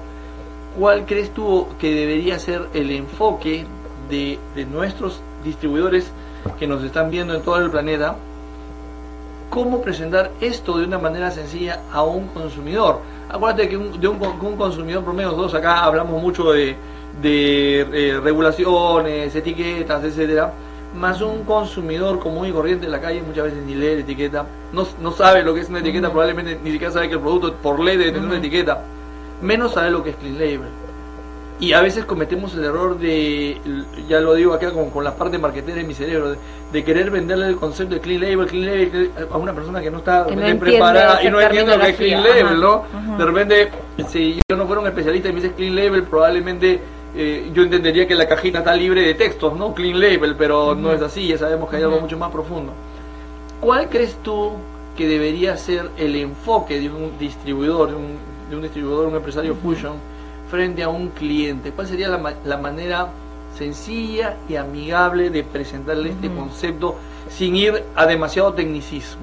¿Cuál 0.77 1.05
crees 1.05 1.33
tú 1.33 1.67
que 1.79 1.93
debería 1.95 2.37
ser 2.39 2.67
el 2.73 2.91
enfoque 2.91 3.65
de, 4.09 4.37
de 4.53 4.65
nuestros 4.65 5.21
distribuidores 5.45 6.11
que 6.59 6.67
nos 6.67 6.83
están 6.83 7.09
viendo 7.09 7.33
en 7.35 7.41
todo 7.41 7.57
el 7.57 7.69
planeta? 7.69 8.15
¿Cómo 9.49 9.81
presentar 9.81 10.31
esto 10.41 10.77
de 10.77 10.85
una 10.85 10.99
manera 10.99 11.31
sencilla 11.31 11.81
a 11.91 12.03
un 12.03 12.27
consumidor? 12.27 13.01
Acuérdate 13.29 13.67
que 13.67 13.77
un, 13.77 13.99
de 13.99 14.07
un, 14.07 14.21
un 14.21 14.55
consumidor 14.55 15.03
promedio, 15.03 15.29
nosotros 15.29 15.55
acá 15.55 15.83
hablamos 15.83 16.21
mucho 16.21 16.51
de, 16.51 16.75
de 17.19 17.81
eh, 17.81 18.19
regulaciones, 18.19 19.35
etiquetas, 19.35 20.03
etcétera, 20.03 20.53
más 20.95 21.21
un 21.21 21.43
consumidor 21.45 22.19
común 22.19 22.47
y 22.47 22.51
corriente 22.51 22.85
en 22.85 22.91
la 22.91 23.01
calle 23.01 23.23
muchas 23.23 23.45
veces 23.45 23.63
ni 23.63 23.73
lee 23.73 23.95
la 23.95 24.01
etiqueta, 24.01 24.45
no, 24.71 24.85
no 25.01 25.11
sabe 25.11 25.43
lo 25.43 25.55
que 25.55 25.61
es 25.61 25.69
una 25.69 25.79
etiqueta, 25.79 26.09
probablemente 26.09 26.59
ni 26.63 26.71
siquiera 26.71 26.93
sabe 26.93 27.07
que 27.07 27.15
el 27.15 27.21
producto 27.21 27.53
por 27.55 27.79
ley 27.79 27.97
debe 27.97 28.11
tener 28.11 28.27
una 28.27 28.37
etiqueta, 28.37 28.83
menos 29.41 29.73
sabe 29.73 29.89
lo 29.89 30.03
que 30.03 30.11
es 30.11 30.15
clean 30.15 30.35
label. 30.35 30.78
Y 31.59 31.73
a 31.73 31.81
veces 31.81 32.05
cometemos 32.05 32.53
el 32.55 32.63
error 32.63 32.97
de, 32.97 33.57
ya 34.07 34.21
lo 34.21 34.33
digo 34.33 34.53
acá 34.53 34.71
con, 34.71 34.89
con 34.91 35.03
la 35.03 35.15
parte 35.15 35.37
marketera 35.37 35.75
de 35.75 35.83
mi 35.83 35.93
cerebro, 35.93 36.31
de, 36.31 36.37
de 36.71 36.83
querer 36.85 37.11
venderle 37.11 37.47
el 37.47 37.57
concepto 37.57 37.95
de 37.95 38.01
clean 38.01 38.21
label, 38.21 38.47
clean 38.47 38.65
label, 38.65 39.11
a 39.29 39.37
una 39.37 39.53
persona 39.53 39.81
que 39.81 39.91
no 39.91 39.97
está 39.97 40.25
Que 40.25 40.35
no 40.35 40.59
preparada 40.59 41.21
y 41.21 41.29
no 41.29 41.41
entiende 41.41 41.75
lo 41.75 41.83
que 41.83 41.89
es 41.89 41.95
clean 41.97 42.23
label, 42.23 42.45
ajá. 42.45 42.55
¿no? 42.55 43.17
De 43.17 43.25
repente, 43.25 43.69
si 44.07 44.39
yo 44.49 44.55
no 44.55 44.67
fuera 44.67 44.81
un 44.81 44.87
especialista 44.87 45.27
y 45.27 45.33
me 45.33 45.41
dices 45.41 45.55
clean 45.57 45.75
label, 45.75 46.03
probablemente 46.03 46.79
eh, 47.15 47.49
yo 47.53 47.63
entendería 47.63 48.07
que 48.07 48.15
la 48.15 48.27
cajita 48.27 48.59
está 48.59 48.73
libre 48.73 49.01
de 49.01 49.15
textos, 49.15 49.53
¿no? 49.57 49.73
Clean 49.73 49.99
label, 49.99 50.35
pero 50.37 50.75
no 50.75 50.93
es 50.93 51.01
así, 51.01 51.27
ya 51.27 51.37
sabemos 51.37 51.69
que 51.69 51.75
hay 51.75 51.83
algo 51.83 51.99
mucho 51.99 52.17
más 52.17 52.31
profundo. 52.31 52.71
¿Cuál 53.59 53.89
crees 53.89 54.15
tú 54.23 54.53
que 54.95 55.07
debería 55.07 55.57
ser 55.57 55.89
el 55.97 56.15
enfoque 56.15 56.79
de 56.79 56.89
un 56.89 57.17
distribuidor, 57.19 57.89
de 57.89 57.95
un, 57.95 58.17
de 58.49 58.55
un 58.55 58.61
distribuidor, 58.61 59.07
un 59.07 59.15
empresario 59.15 59.55
fusion, 59.55 59.93
frente 60.49 60.83
a 60.83 60.89
un 60.89 61.09
cliente? 61.09 61.71
¿Cuál 61.71 61.87
sería 61.87 62.07
la, 62.09 62.33
la 62.45 62.57
manera 62.57 63.07
sencilla 63.57 64.35
y 64.47 64.55
amigable 64.55 65.29
de 65.29 65.43
presentarle 65.43 66.09
este 66.11 66.29
concepto 66.29 66.95
sin 67.29 67.55
ir 67.55 67.83
a 67.95 68.05
demasiado 68.05 68.53
tecnicismo? 68.53 69.21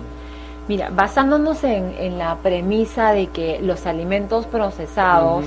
Mira, 0.68 0.90
basándonos 0.90 1.62
en, 1.64 1.94
en 1.98 2.18
la 2.18 2.36
premisa 2.36 3.12
de 3.12 3.28
que 3.28 3.60
los 3.62 3.86
alimentos 3.86 4.46
procesados 4.46 5.44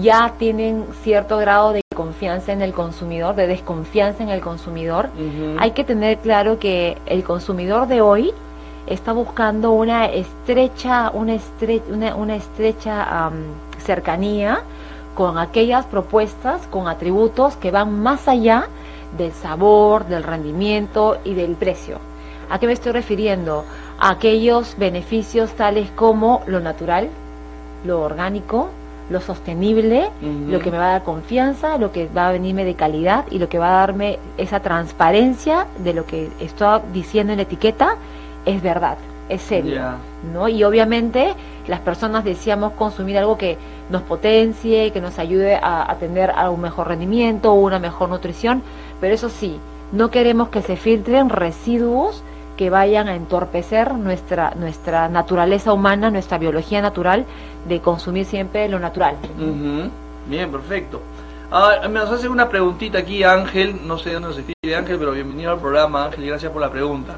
ya 0.00 0.34
tienen 0.38 0.84
cierto 1.02 1.36
grado 1.38 1.72
de 1.72 1.80
confianza 1.94 2.52
en 2.52 2.62
el 2.62 2.72
consumidor, 2.72 3.34
de 3.34 3.46
desconfianza 3.46 4.22
en 4.22 4.28
el 4.30 4.40
consumidor, 4.40 5.08
hay 5.58 5.70
que 5.72 5.84
tener 5.84 6.18
claro 6.18 6.58
que 6.58 6.96
el 7.06 7.22
consumidor 7.24 7.86
de 7.88 8.00
hoy 8.00 8.32
está 8.86 9.12
buscando 9.12 9.72
una 9.72 10.06
estrecha, 10.06 11.10
una, 11.14 11.34
estre- 11.34 11.82
una, 11.90 12.14
una 12.14 12.36
estrecha 12.36 13.26
am, 13.26 13.34
cercanía 13.78 14.62
con 15.14 15.38
aquellas 15.38 15.86
propuestas, 15.86 16.66
con 16.68 16.88
atributos 16.88 17.56
que 17.56 17.70
van 17.70 18.02
más 18.02 18.28
allá 18.28 18.68
del 19.16 19.32
sabor, 19.32 20.06
del 20.06 20.22
rendimiento 20.22 21.18
y 21.24 21.34
del 21.34 21.54
precio. 21.54 21.98
¿A 22.50 22.58
qué 22.58 22.66
me 22.66 22.72
estoy 22.72 22.92
refiriendo? 22.92 23.64
A 23.98 24.10
aquellos 24.10 24.76
beneficios 24.78 25.52
tales 25.52 25.90
como 25.90 26.42
lo 26.46 26.60
natural, 26.60 27.08
lo 27.84 28.02
orgánico, 28.02 28.68
lo 29.10 29.20
sostenible, 29.20 30.10
lo 30.48 30.60
que 30.60 30.70
me 30.70 30.78
va 30.78 30.86
a 30.86 30.92
dar 30.92 31.02
confianza, 31.02 31.76
lo 31.76 31.92
que 31.92 32.08
va 32.08 32.28
a 32.28 32.32
venirme 32.32 32.64
de 32.64 32.74
calidad 32.74 33.26
y 33.30 33.38
lo 33.38 33.48
que 33.48 33.58
va 33.58 33.68
a 33.68 33.86
darme 33.86 34.18
esa 34.38 34.60
transparencia 34.60 35.66
de 35.78 35.92
lo 35.92 36.06
que 36.06 36.30
estoy 36.40 36.80
diciendo 36.92 37.32
en 37.32 37.38
la 37.38 37.42
etiqueta 37.42 37.96
es 38.46 38.62
verdad, 38.62 38.96
es 39.34 39.42
serio. 39.42 39.80
¿no? 40.32 40.48
Y 40.48 40.64
obviamente 40.64 41.34
las 41.66 41.80
personas 41.80 42.24
deseamos 42.24 42.72
consumir 42.72 43.18
algo 43.18 43.36
que 43.36 43.56
nos 43.90 44.02
potencie, 44.02 44.90
que 44.92 45.00
nos 45.00 45.18
ayude 45.18 45.56
a, 45.56 45.90
a 45.90 45.96
tener 45.96 46.30
a 46.30 46.50
un 46.50 46.60
mejor 46.60 46.88
rendimiento, 46.88 47.52
una 47.52 47.78
mejor 47.78 48.08
nutrición, 48.08 48.62
pero 49.00 49.14
eso 49.14 49.28
sí, 49.28 49.58
no 49.92 50.10
queremos 50.10 50.48
que 50.48 50.62
se 50.62 50.76
filtren 50.76 51.28
residuos 51.28 52.22
que 52.56 52.70
vayan 52.70 53.08
a 53.08 53.14
entorpecer 53.14 53.94
nuestra 53.94 54.52
nuestra 54.54 55.08
naturaleza 55.08 55.72
humana, 55.72 56.10
nuestra 56.10 56.38
biología 56.38 56.82
natural 56.82 57.24
de 57.68 57.80
consumir 57.80 58.24
siempre 58.24 58.68
lo 58.68 58.78
natural. 58.78 59.16
Bien, 60.28 60.50
perfecto. 60.50 61.00
Ah, 61.50 61.86
me 61.88 62.00
nos 62.00 62.10
hace 62.10 62.28
una 62.28 62.48
preguntita 62.48 62.98
aquí 62.98 63.24
Ángel, 63.24 63.86
no 63.86 63.98
sé 63.98 64.10
de 64.10 64.14
dónde 64.14 64.28
nos 64.28 64.38
escribe 64.38 64.76
Ángel, 64.76 64.98
pero 64.98 65.12
bienvenido 65.12 65.50
al 65.50 65.58
programa 65.58 66.06
Ángel 66.06 66.24
y 66.24 66.28
gracias 66.28 66.52
por 66.52 66.62
la 66.62 66.70
pregunta. 66.70 67.16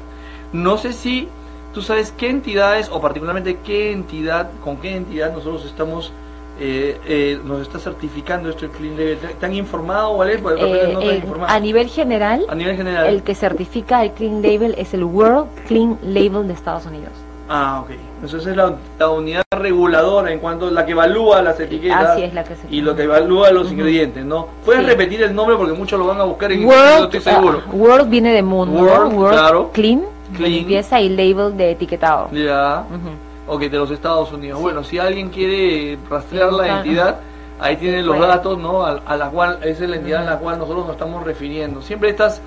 No 0.51 0.77
sé 0.77 0.93
si 0.93 1.27
tú 1.75 1.81
sabes 1.81 2.13
qué 2.17 2.29
entidades 2.29 2.89
o 2.89 3.01
particularmente 3.01 3.57
qué 3.63 3.91
entidad, 3.91 4.49
con 4.63 4.77
qué 4.77 4.95
entidad 4.95 5.33
nosotros 5.33 5.65
estamos, 5.65 6.13
eh, 6.57 6.97
eh, 7.05 7.37
nos 7.43 7.61
está 7.61 7.79
certificando 7.79 8.49
esto 8.49 8.63
el 8.63 8.71
Clean 8.71 8.95
Label. 8.95 9.17
¿Te, 9.37 9.45
han 9.45 9.53
informado 9.53 10.11
o 10.11 10.23
Eh, 10.23 10.39
no 10.41 10.99
te 11.01 11.09
han 11.09 11.15
informado. 11.17 11.53
a 11.53 11.59
nivel 11.59 11.89
general, 11.89 12.45
A 12.47 12.55
nivel 12.55 12.77
general. 12.77 13.07
el 13.07 13.23
que 13.23 13.35
certifica 13.35 14.01
el 14.05 14.11
Clean 14.11 14.41
Label 14.41 14.73
es 14.77 14.93
el 14.93 15.03
World 15.03 15.47
Clean 15.67 15.99
Label 16.01 16.47
de 16.47 16.53
Estados 16.53 16.85
Unidos. 16.85 17.11
Ah, 17.49 17.81
ok. 17.83 17.91
Entonces 18.23 18.47
es 18.47 18.55
la, 18.55 18.73
la 18.97 19.09
unidad 19.09 19.43
reguladora 19.51 20.31
en 20.31 20.39
cuanto 20.39 20.69
a 20.69 20.71
la 20.71 20.85
que 20.85 20.93
evalúa 20.93 21.41
las 21.43 21.59
etiquetas 21.59 22.11
Así 22.11 22.23
es 22.23 22.33
la 22.33 22.43
que 22.45 22.55
se 22.55 22.61
y 22.71 22.81
lo 22.81 22.95
que 22.95 23.03
evalúa 23.03 23.51
los 23.51 23.69
ingredientes, 23.71 24.23
¿no? 24.25 24.47
¿Puedes 24.63 24.81
Sí. 24.83 24.87
repetir 24.89 25.21
el 25.23 25.35
nombre 25.35 25.57
porque 25.57 25.73
muchos 25.73 25.99
lo 25.99 26.07
van 26.07 26.21
a 26.21 26.23
buscar 26.23 26.51
en 26.53 26.61
internet, 26.61 26.85
no 26.87 26.91
World, 27.01 27.15
estoy 27.15 27.33
seguro. 27.33 27.61
ah, 27.67 27.69
World 27.71 28.09
viene 28.09 28.31
de 28.33 28.41
mundo, 28.41 28.81
World. 28.81 29.13
World 29.13 29.37
claro. 29.37 29.69
Clean, 29.73 30.01
Clean. 30.35 30.51
limpieza 30.51 30.99
y 31.01 31.09
label 31.09 31.55
de 31.55 31.71
etiquetado. 31.71 32.29
Ya. 32.31 32.85
Ujú. 32.89 33.53
Ok, 33.55 33.61
de 33.63 33.77
los 33.77 33.91
Estados 33.91 34.31
Unidos. 34.31 34.59
Bueno, 34.59 34.83
si 34.83 34.97
alguien 34.97 35.29
quiere 35.29 35.97
rastrear 36.09 36.51
la 36.51 36.77
entidad, 36.77 37.19
ahí 37.59 37.77
tienen 37.77 38.05
los 38.05 38.19
datos, 38.19 38.57
¿no? 38.57 38.83
A, 38.83 39.01
a 39.05 39.15
la 39.17 39.29
cual, 39.29 39.59
esa 39.63 39.83
es 39.83 39.89
la 39.89 39.97
entidad 39.97 40.21
en 40.21 40.27
la 40.27 40.39
cual 40.39 40.57
nosotros 40.57 40.85
nos 40.85 40.95
estamos 40.95 41.23
refiriendo. 41.23 41.81
Siempre 41.81 42.09
estas 42.09 42.41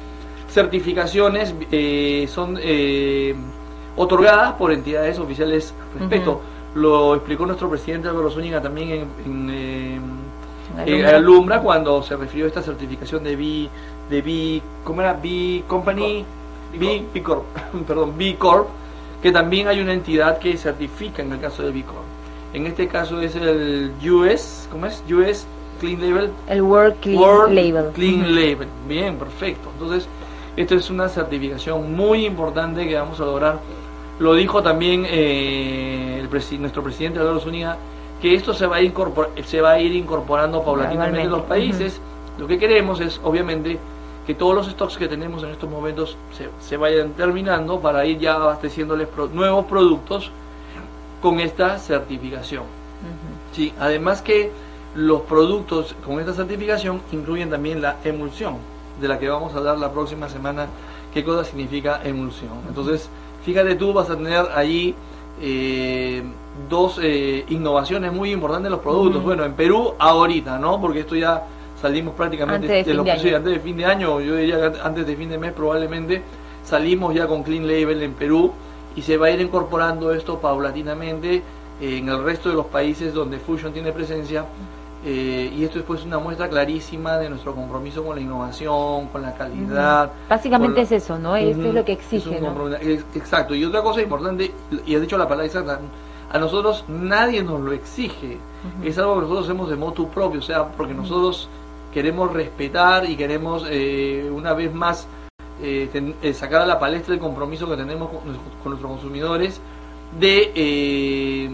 certificaciones 0.50 1.54
eh, 1.70 2.26
son 2.28 2.58
eh, 2.60 3.34
otorgadas 3.96 4.54
por 4.54 4.72
entidades 4.72 5.18
oficiales 5.18 5.72
respeto. 5.98 6.40
Lo 6.74 7.14
explicó 7.14 7.46
nuestro 7.46 7.68
presidente 7.70 8.08
Álvaro 8.08 8.30
Zúñiga 8.30 8.60
también 8.60 8.90
en, 8.90 9.08
en, 9.24 9.50
eh, 9.50 10.00
eh, 10.78 10.80
Alumbra. 10.80 11.16
Alumbra 11.16 11.60
cuando 11.60 12.02
se 12.02 12.16
refirió 12.16 12.44
a 12.44 12.48
esta 12.48 12.62
certificación 12.62 13.24
de 13.24 13.36
B, 13.36 13.68
de 14.10 14.22
B, 14.22 14.62
¿cómo 14.84 15.00
era? 15.00 15.12
B 15.14 15.64
Company, 15.66 16.24
B, 16.72 17.04
B 17.14 17.22
Corp, 17.22 17.44
perdón, 17.86 18.14
B 18.18 18.36
Corp, 18.36 18.68
que 19.22 19.32
también 19.32 19.68
hay 19.68 19.80
una 19.80 19.92
entidad 19.92 20.38
que 20.38 20.56
certifica 20.56 21.22
en 21.22 21.32
el 21.32 21.40
caso 21.40 21.62
de 21.62 21.70
B 21.72 21.82
Corp. 21.82 21.98
En 22.52 22.66
este 22.66 22.88
caso 22.88 23.20
es 23.20 23.34
el 23.36 23.92
US, 24.10 24.68
¿cómo 24.70 24.86
es? 24.86 25.02
US 25.10 25.46
Clean 25.80 26.00
Label, 26.00 26.30
El 26.48 26.62
World 26.62 26.96
Clean 27.00 27.18
World 27.20 27.54
Label. 27.54 27.92
Clean. 27.92 28.34
Label. 28.34 28.68
Bien, 28.88 29.16
perfecto. 29.16 29.68
Entonces, 29.74 30.08
esto 30.56 30.74
es 30.74 30.90
una 30.90 31.08
certificación 31.08 31.94
muy 31.94 32.26
importante 32.26 32.88
que 32.88 32.94
vamos 32.96 33.20
a 33.20 33.24
lograr. 33.24 33.60
Lo 34.18 34.34
dijo 34.34 34.62
también 34.62 35.04
eh, 35.08 36.18
el 36.20 36.28
presi- 36.28 36.58
nuestro 36.58 36.82
presidente 36.82 37.20
Álvaro 37.20 37.38
Zúñiga, 37.38 37.76
que 38.20 38.34
esto 38.34 38.52
se 38.52 38.66
va 38.66 38.76
a, 38.76 38.80
incorpor- 38.82 39.28
se 39.44 39.60
va 39.60 39.72
a 39.72 39.80
ir 39.80 39.94
incorporando 39.94 40.64
paulatinamente 40.64 41.20
en 41.22 41.30
los 41.30 41.42
países. 41.42 42.00
Lo 42.38 42.46
que 42.48 42.58
queremos 42.58 43.00
es, 43.00 43.20
obviamente, 43.22 43.78
que 44.28 44.34
todos 44.34 44.54
los 44.54 44.68
stocks 44.68 44.98
que 44.98 45.08
tenemos 45.08 45.42
en 45.42 45.48
estos 45.48 45.70
momentos 45.70 46.18
se, 46.36 46.50
se 46.60 46.76
vayan 46.76 47.12
terminando 47.12 47.80
para 47.80 48.04
ir 48.04 48.18
ya 48.18 48.34
abasteciéndoles 48.34 49.08
pro- 49.08 49.28
nuevos 49.28 49.64
productos 49.64 50.30
con 51.22 51.40
esta 51.40 51.78
certificación. 51.78 52.64
Sí, 53.54 53.72
además 53.80 54.20
que 54.20 54.52
los 54.94 55.22
productos 55.22 55.94
con 56.04 56.20
esta 56.20 56.34
certificación 56.34 57.00
incluyen 57.10 57.48
también 57.48 57.80
la 57.80 57.96
emulsión, 58.04 58.56
de 59.00 59.08
la 59.08 59.18
que 59.18 59.30
vamos 59.30 59.54
a 59.54 59.58
hablar 59.58 59.78
la 59.78 59.90
próxima 59.92 60.28
semana, 60.28 60.66
qué 61.14 61.24
cosa 61.24 61.42
significa 61.42 62.02
emulsión. 62.04 62.52
Entonces, 62.68 63.08
fíjate 63.46 63.76
tú, 63.76 63.94
vas 63.94 64.10
a 64.10 64.16
tener 64.16 64.46
allí 64.54 64.94
eh, 65.40 66.22
dos 66.68 67.00
eh, 67.02 67.46
innovaciones 67.48 68.12
muy 68.12 68.30
importantes 68.32 68.66
en 68.66 68.72
los 68.72 68.80
productos. 68.80 69.22
Bueno, 69.22 69.44
en 69.46 69.54
Perú 69.54 69.94
ahorita, 69.98 70.58
¿no? 70.58 70.78
Porque 70.80 71.00
esto 71.00 71.16
ya 71.16 71.44
salimos 71.80 72.14
prácticamente 72.14 72.66
Antes 72.66 72.86
de 72.86 72.92
fin 72.94 73.04
de 73.04 73.18
sí, 73.18 73.28
año. 73.28 73.36
antes 73.36 73.52
de 73.52 73.60
fin 73.60 73.76
de 73.76 73.84
año, 73.84 74.20
yo 74.20 74.36
diría 74.36 74.72
que 74.72 74.80
antes 74.80 75.06
de 75.06 75.16
fin 75.16 75.28
de 75.28 75.38
mes 75.38 75.52
probablemente 75.52 76.22
salimos 76.64 77.14
ya 77.14 77.26
con 77.26 77.42
Clean 77.42 77.66
Label 77.66 78.02
en 78.02 78.14
Perú 78.14 78.52
y 78.96 79.02
se 79.02 79.16
va 79.16 79.26
a 79.26 79.30
ir 79.30 79.40
incorporando 79.40 80.12
esto 80.12 80.38
paulatinamente 80.38 81.36
eh, 81.36 81.42
en 81.98 82.08
el 82.08 82.22
resto 82.22 82.48
de 82.48 82.56
los 82.56 82.66
países 82.66 83.14
donde 83.14 83.38
Fusion 83.38 83.72
tiene 83.72 83.92
presencia 83.92 84.44
eh, 85.04 85.52
y 85.56 85.62
esto 85.62 85.78
es 85.78 85.84
pues 85.84 86.04
una 86.04 86.18
muestra 86.18 86.48
clarísima 86.48 87.18
de 87.18 87.30
nuestro 87.30 87.54
compromiso 87.54 88.04
con 88.04 88.16
la 88.16 88.20
innovación, 88.20 89.06
con 89.08 89.22
la 89.22 89.32
calidad. 89.34 90.10
Básicamente 90.28 90.80
es 90.80 90.90
eso, 90.92 91.18
¿no? 91.18 91.36
Esto 91.36 91.68
es 91.68 91.74
lo 91.74 91.84
que 91.84 91.92
exige, 91.92 92.40
¿no? 92.40 92.74
Exacto, 93.14 93.54
y 93.54 93.64
otra 93.64 93.82
cosa 93.82 94.02
importante, 94.02 94.52
y 94.84 94.94
has 94.96 95.00
dicho 95.00 95.16
la 95.16 95.28
palabra 95.28 95.46
exacta, 95.46 95.78
a 96.30 96.38
nosotros 96.38 96.84
nadie 96.88 97.42
nos 97.44 97.60
lo 97.60 97.72
exige, 97.72 98.38
es 98.82 98.98
algo 98.98 99.14
que 99.14 99.20
nosotros 99.22 99.44
hacemos 99.46 99.70
de 99.70 99.76
motu 99.76 100.08
propio, 100.08 100.40
o 100.40 100.42
sea, 100.42 100.66
porque 100.66 100.94
nosotros 100.94 101.48
queremos 101.92 102.32
respetar 102.32 103.08
y 103.08 103.16
queremos 103.16 103.64
eh, 103.68 104.28
una 104.32 104.52
vez 104.54 104.72
más 104.72 105.06
eh, 105.62 105.88
ten- 105.92 106.14
eh, 106.22 106.32
sacar 106.34 106.62
a 106.62 106.66
la 106.66 106.78
palestra 106.78 107.14
el 107.14 107.20
compromiso 107.20 107.68
que 107.68 107.76
tenemos 107.76 108.10
con, 108.10 108.26
nuestros 108.70 108.80
consumidores 108.80 109.60
de 110.18 110.52
eh, 110.54 111.50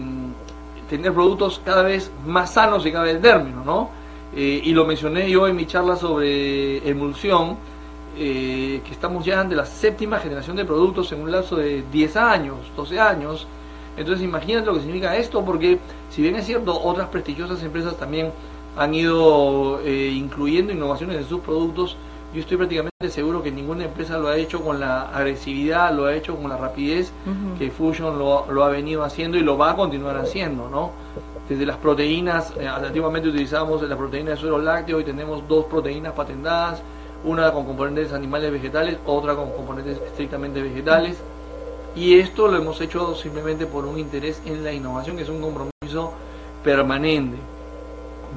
tener 0.89 1.13
productos 1.13 1.61
cada 1.65 1.83
vez 1.83 2.11
más 2.25 2.53
sanos 2.53 2.85
y 2.85 2.91
cada 2.91 3.05
vez 3.05 3.21
términos, 3.21 3.65
¿no? 3.65 3.89
Eh, 4.35 4.61
y 4.63 4.71
lo 4.73 4.85
mencioné 4.85 5.29
yo 5.29 5.47
en 5.47 5.55
mi 5.55 5.65
charla 5.65 5.95
sobre 5.95 6.87
emulsión, 6.87 7.57
eh, 8.17 8.81
que 8.85 8.91
estamos 8.91 9.25
ya 9.25 9.39
ante 9.41 9.55
la 9.55 9.65
séptima 9.65 10.19
generación 10.19 10.55
de 10.55 10.65
productos 10.65 11.11
en 11.11 11.21
un 11.21 11.31
lapso 11.31 11.55
de 11.55 11.83
10 11.91 12.15
años, 12.17 12.57
12 12.75 12.99
años. 12.99 13.47
Entonces 13.97 14.23
imagínate 14.23 14.65
lo 14.67 14.73
que 14.73 14.79
significa 14.81 15.15
esto, 15.15 15.43
porque 15.43 15.79
si 16.09 16.21
bien 16.21 16.35
es 16.35 16.45
cierto, 16.45 16.79
otras 16.81 17.07
prestigiosas 17.09 17.63
empresas 17.63 17.95
también 17.97 18.31
han 18.75 18.93
ido 18.93 19.79
eh, 19.81 20.11
incluyendo 20.13 20.73
innovaciones 20.73 21.17
en 21.17 21.25
sus 21.25 21.41
productos, 21.41 21.97
yo 22.33 22.41
estoy 22.41 22.57
prácticamente 22.57 23.09
seguro 23.09 23.41
que 23.41 23.49
ninguna 23.49 23.85
empresa 23.85 24.17
lo 24.17 24.27
ha 24.27 24.35
hecho 24.35 24.61
con 24.61 24.79
la 24.79 25.03
agresividad, 25.03 25.93
lo 25.93 26.05
ha 26.05 26.13
hecho 26.13 26.35
con 26.35 26.49
la 26.49 26.57
rapidez 26.57 27.13
que 27.57 27.71
Fusion 27.71 28.19
lo, 28.19 28.51
lo 28.51 28.63
ha 28.65 28.69
venido 28.69 29.05
haciendo 29.05 29.37
y 29.37 29.41
lo 29.41 29.57
va 29.57 29.71
a 29.71 29.75
continuar 29.77 30.17
haciendo, 30.17 30.69
¿no? 30.69 30.91
Desde 31.47 31.65
las 31.65 31.77
proteínas, 31.77 32.53
eh, 32.59 32.67
antiguamente 32.67 33.29
utilizábamos 33.29 33.81
la 33.83 33.95
proteína 33.95 34.31
de 34.31 34.37
suero 34.37 34.57
lácteo, 34.57 34.97
hoy 34.97 35.05
tenemos 35.05 35.47
dos 35.47 35.65
proteínas 35.65 36.13
patentadas, 36.13 36.81
una 37.23 37.51
con 37.53 37.65
componentes 37.65 38.11
animales 38.11 38.51
vegetales, 38.51 38.97
otra 39.05 39.35
con 39.35 39.51
componentes 39.51 39.97
estrictamente 40.01 40.61
vegetales. 40.61 41.17
Y 41.95 42.19
esto 42.19 42.47
lo 42.47 42.57
hemos 42.57 42.81
hecho 42.81 43.15
simplemente 43.15 43.65
por 43.65 43.85
un 43.85 43.97
interés 43.97 44.41
en 44.45 44.63
la 44.63 44.73
innovación, 44.73 45.15
que 45.15 45.23
es 45.23 45.29
un 45.29 45.39
compromiso 45.39 46.11
permanente. 46.63 47.37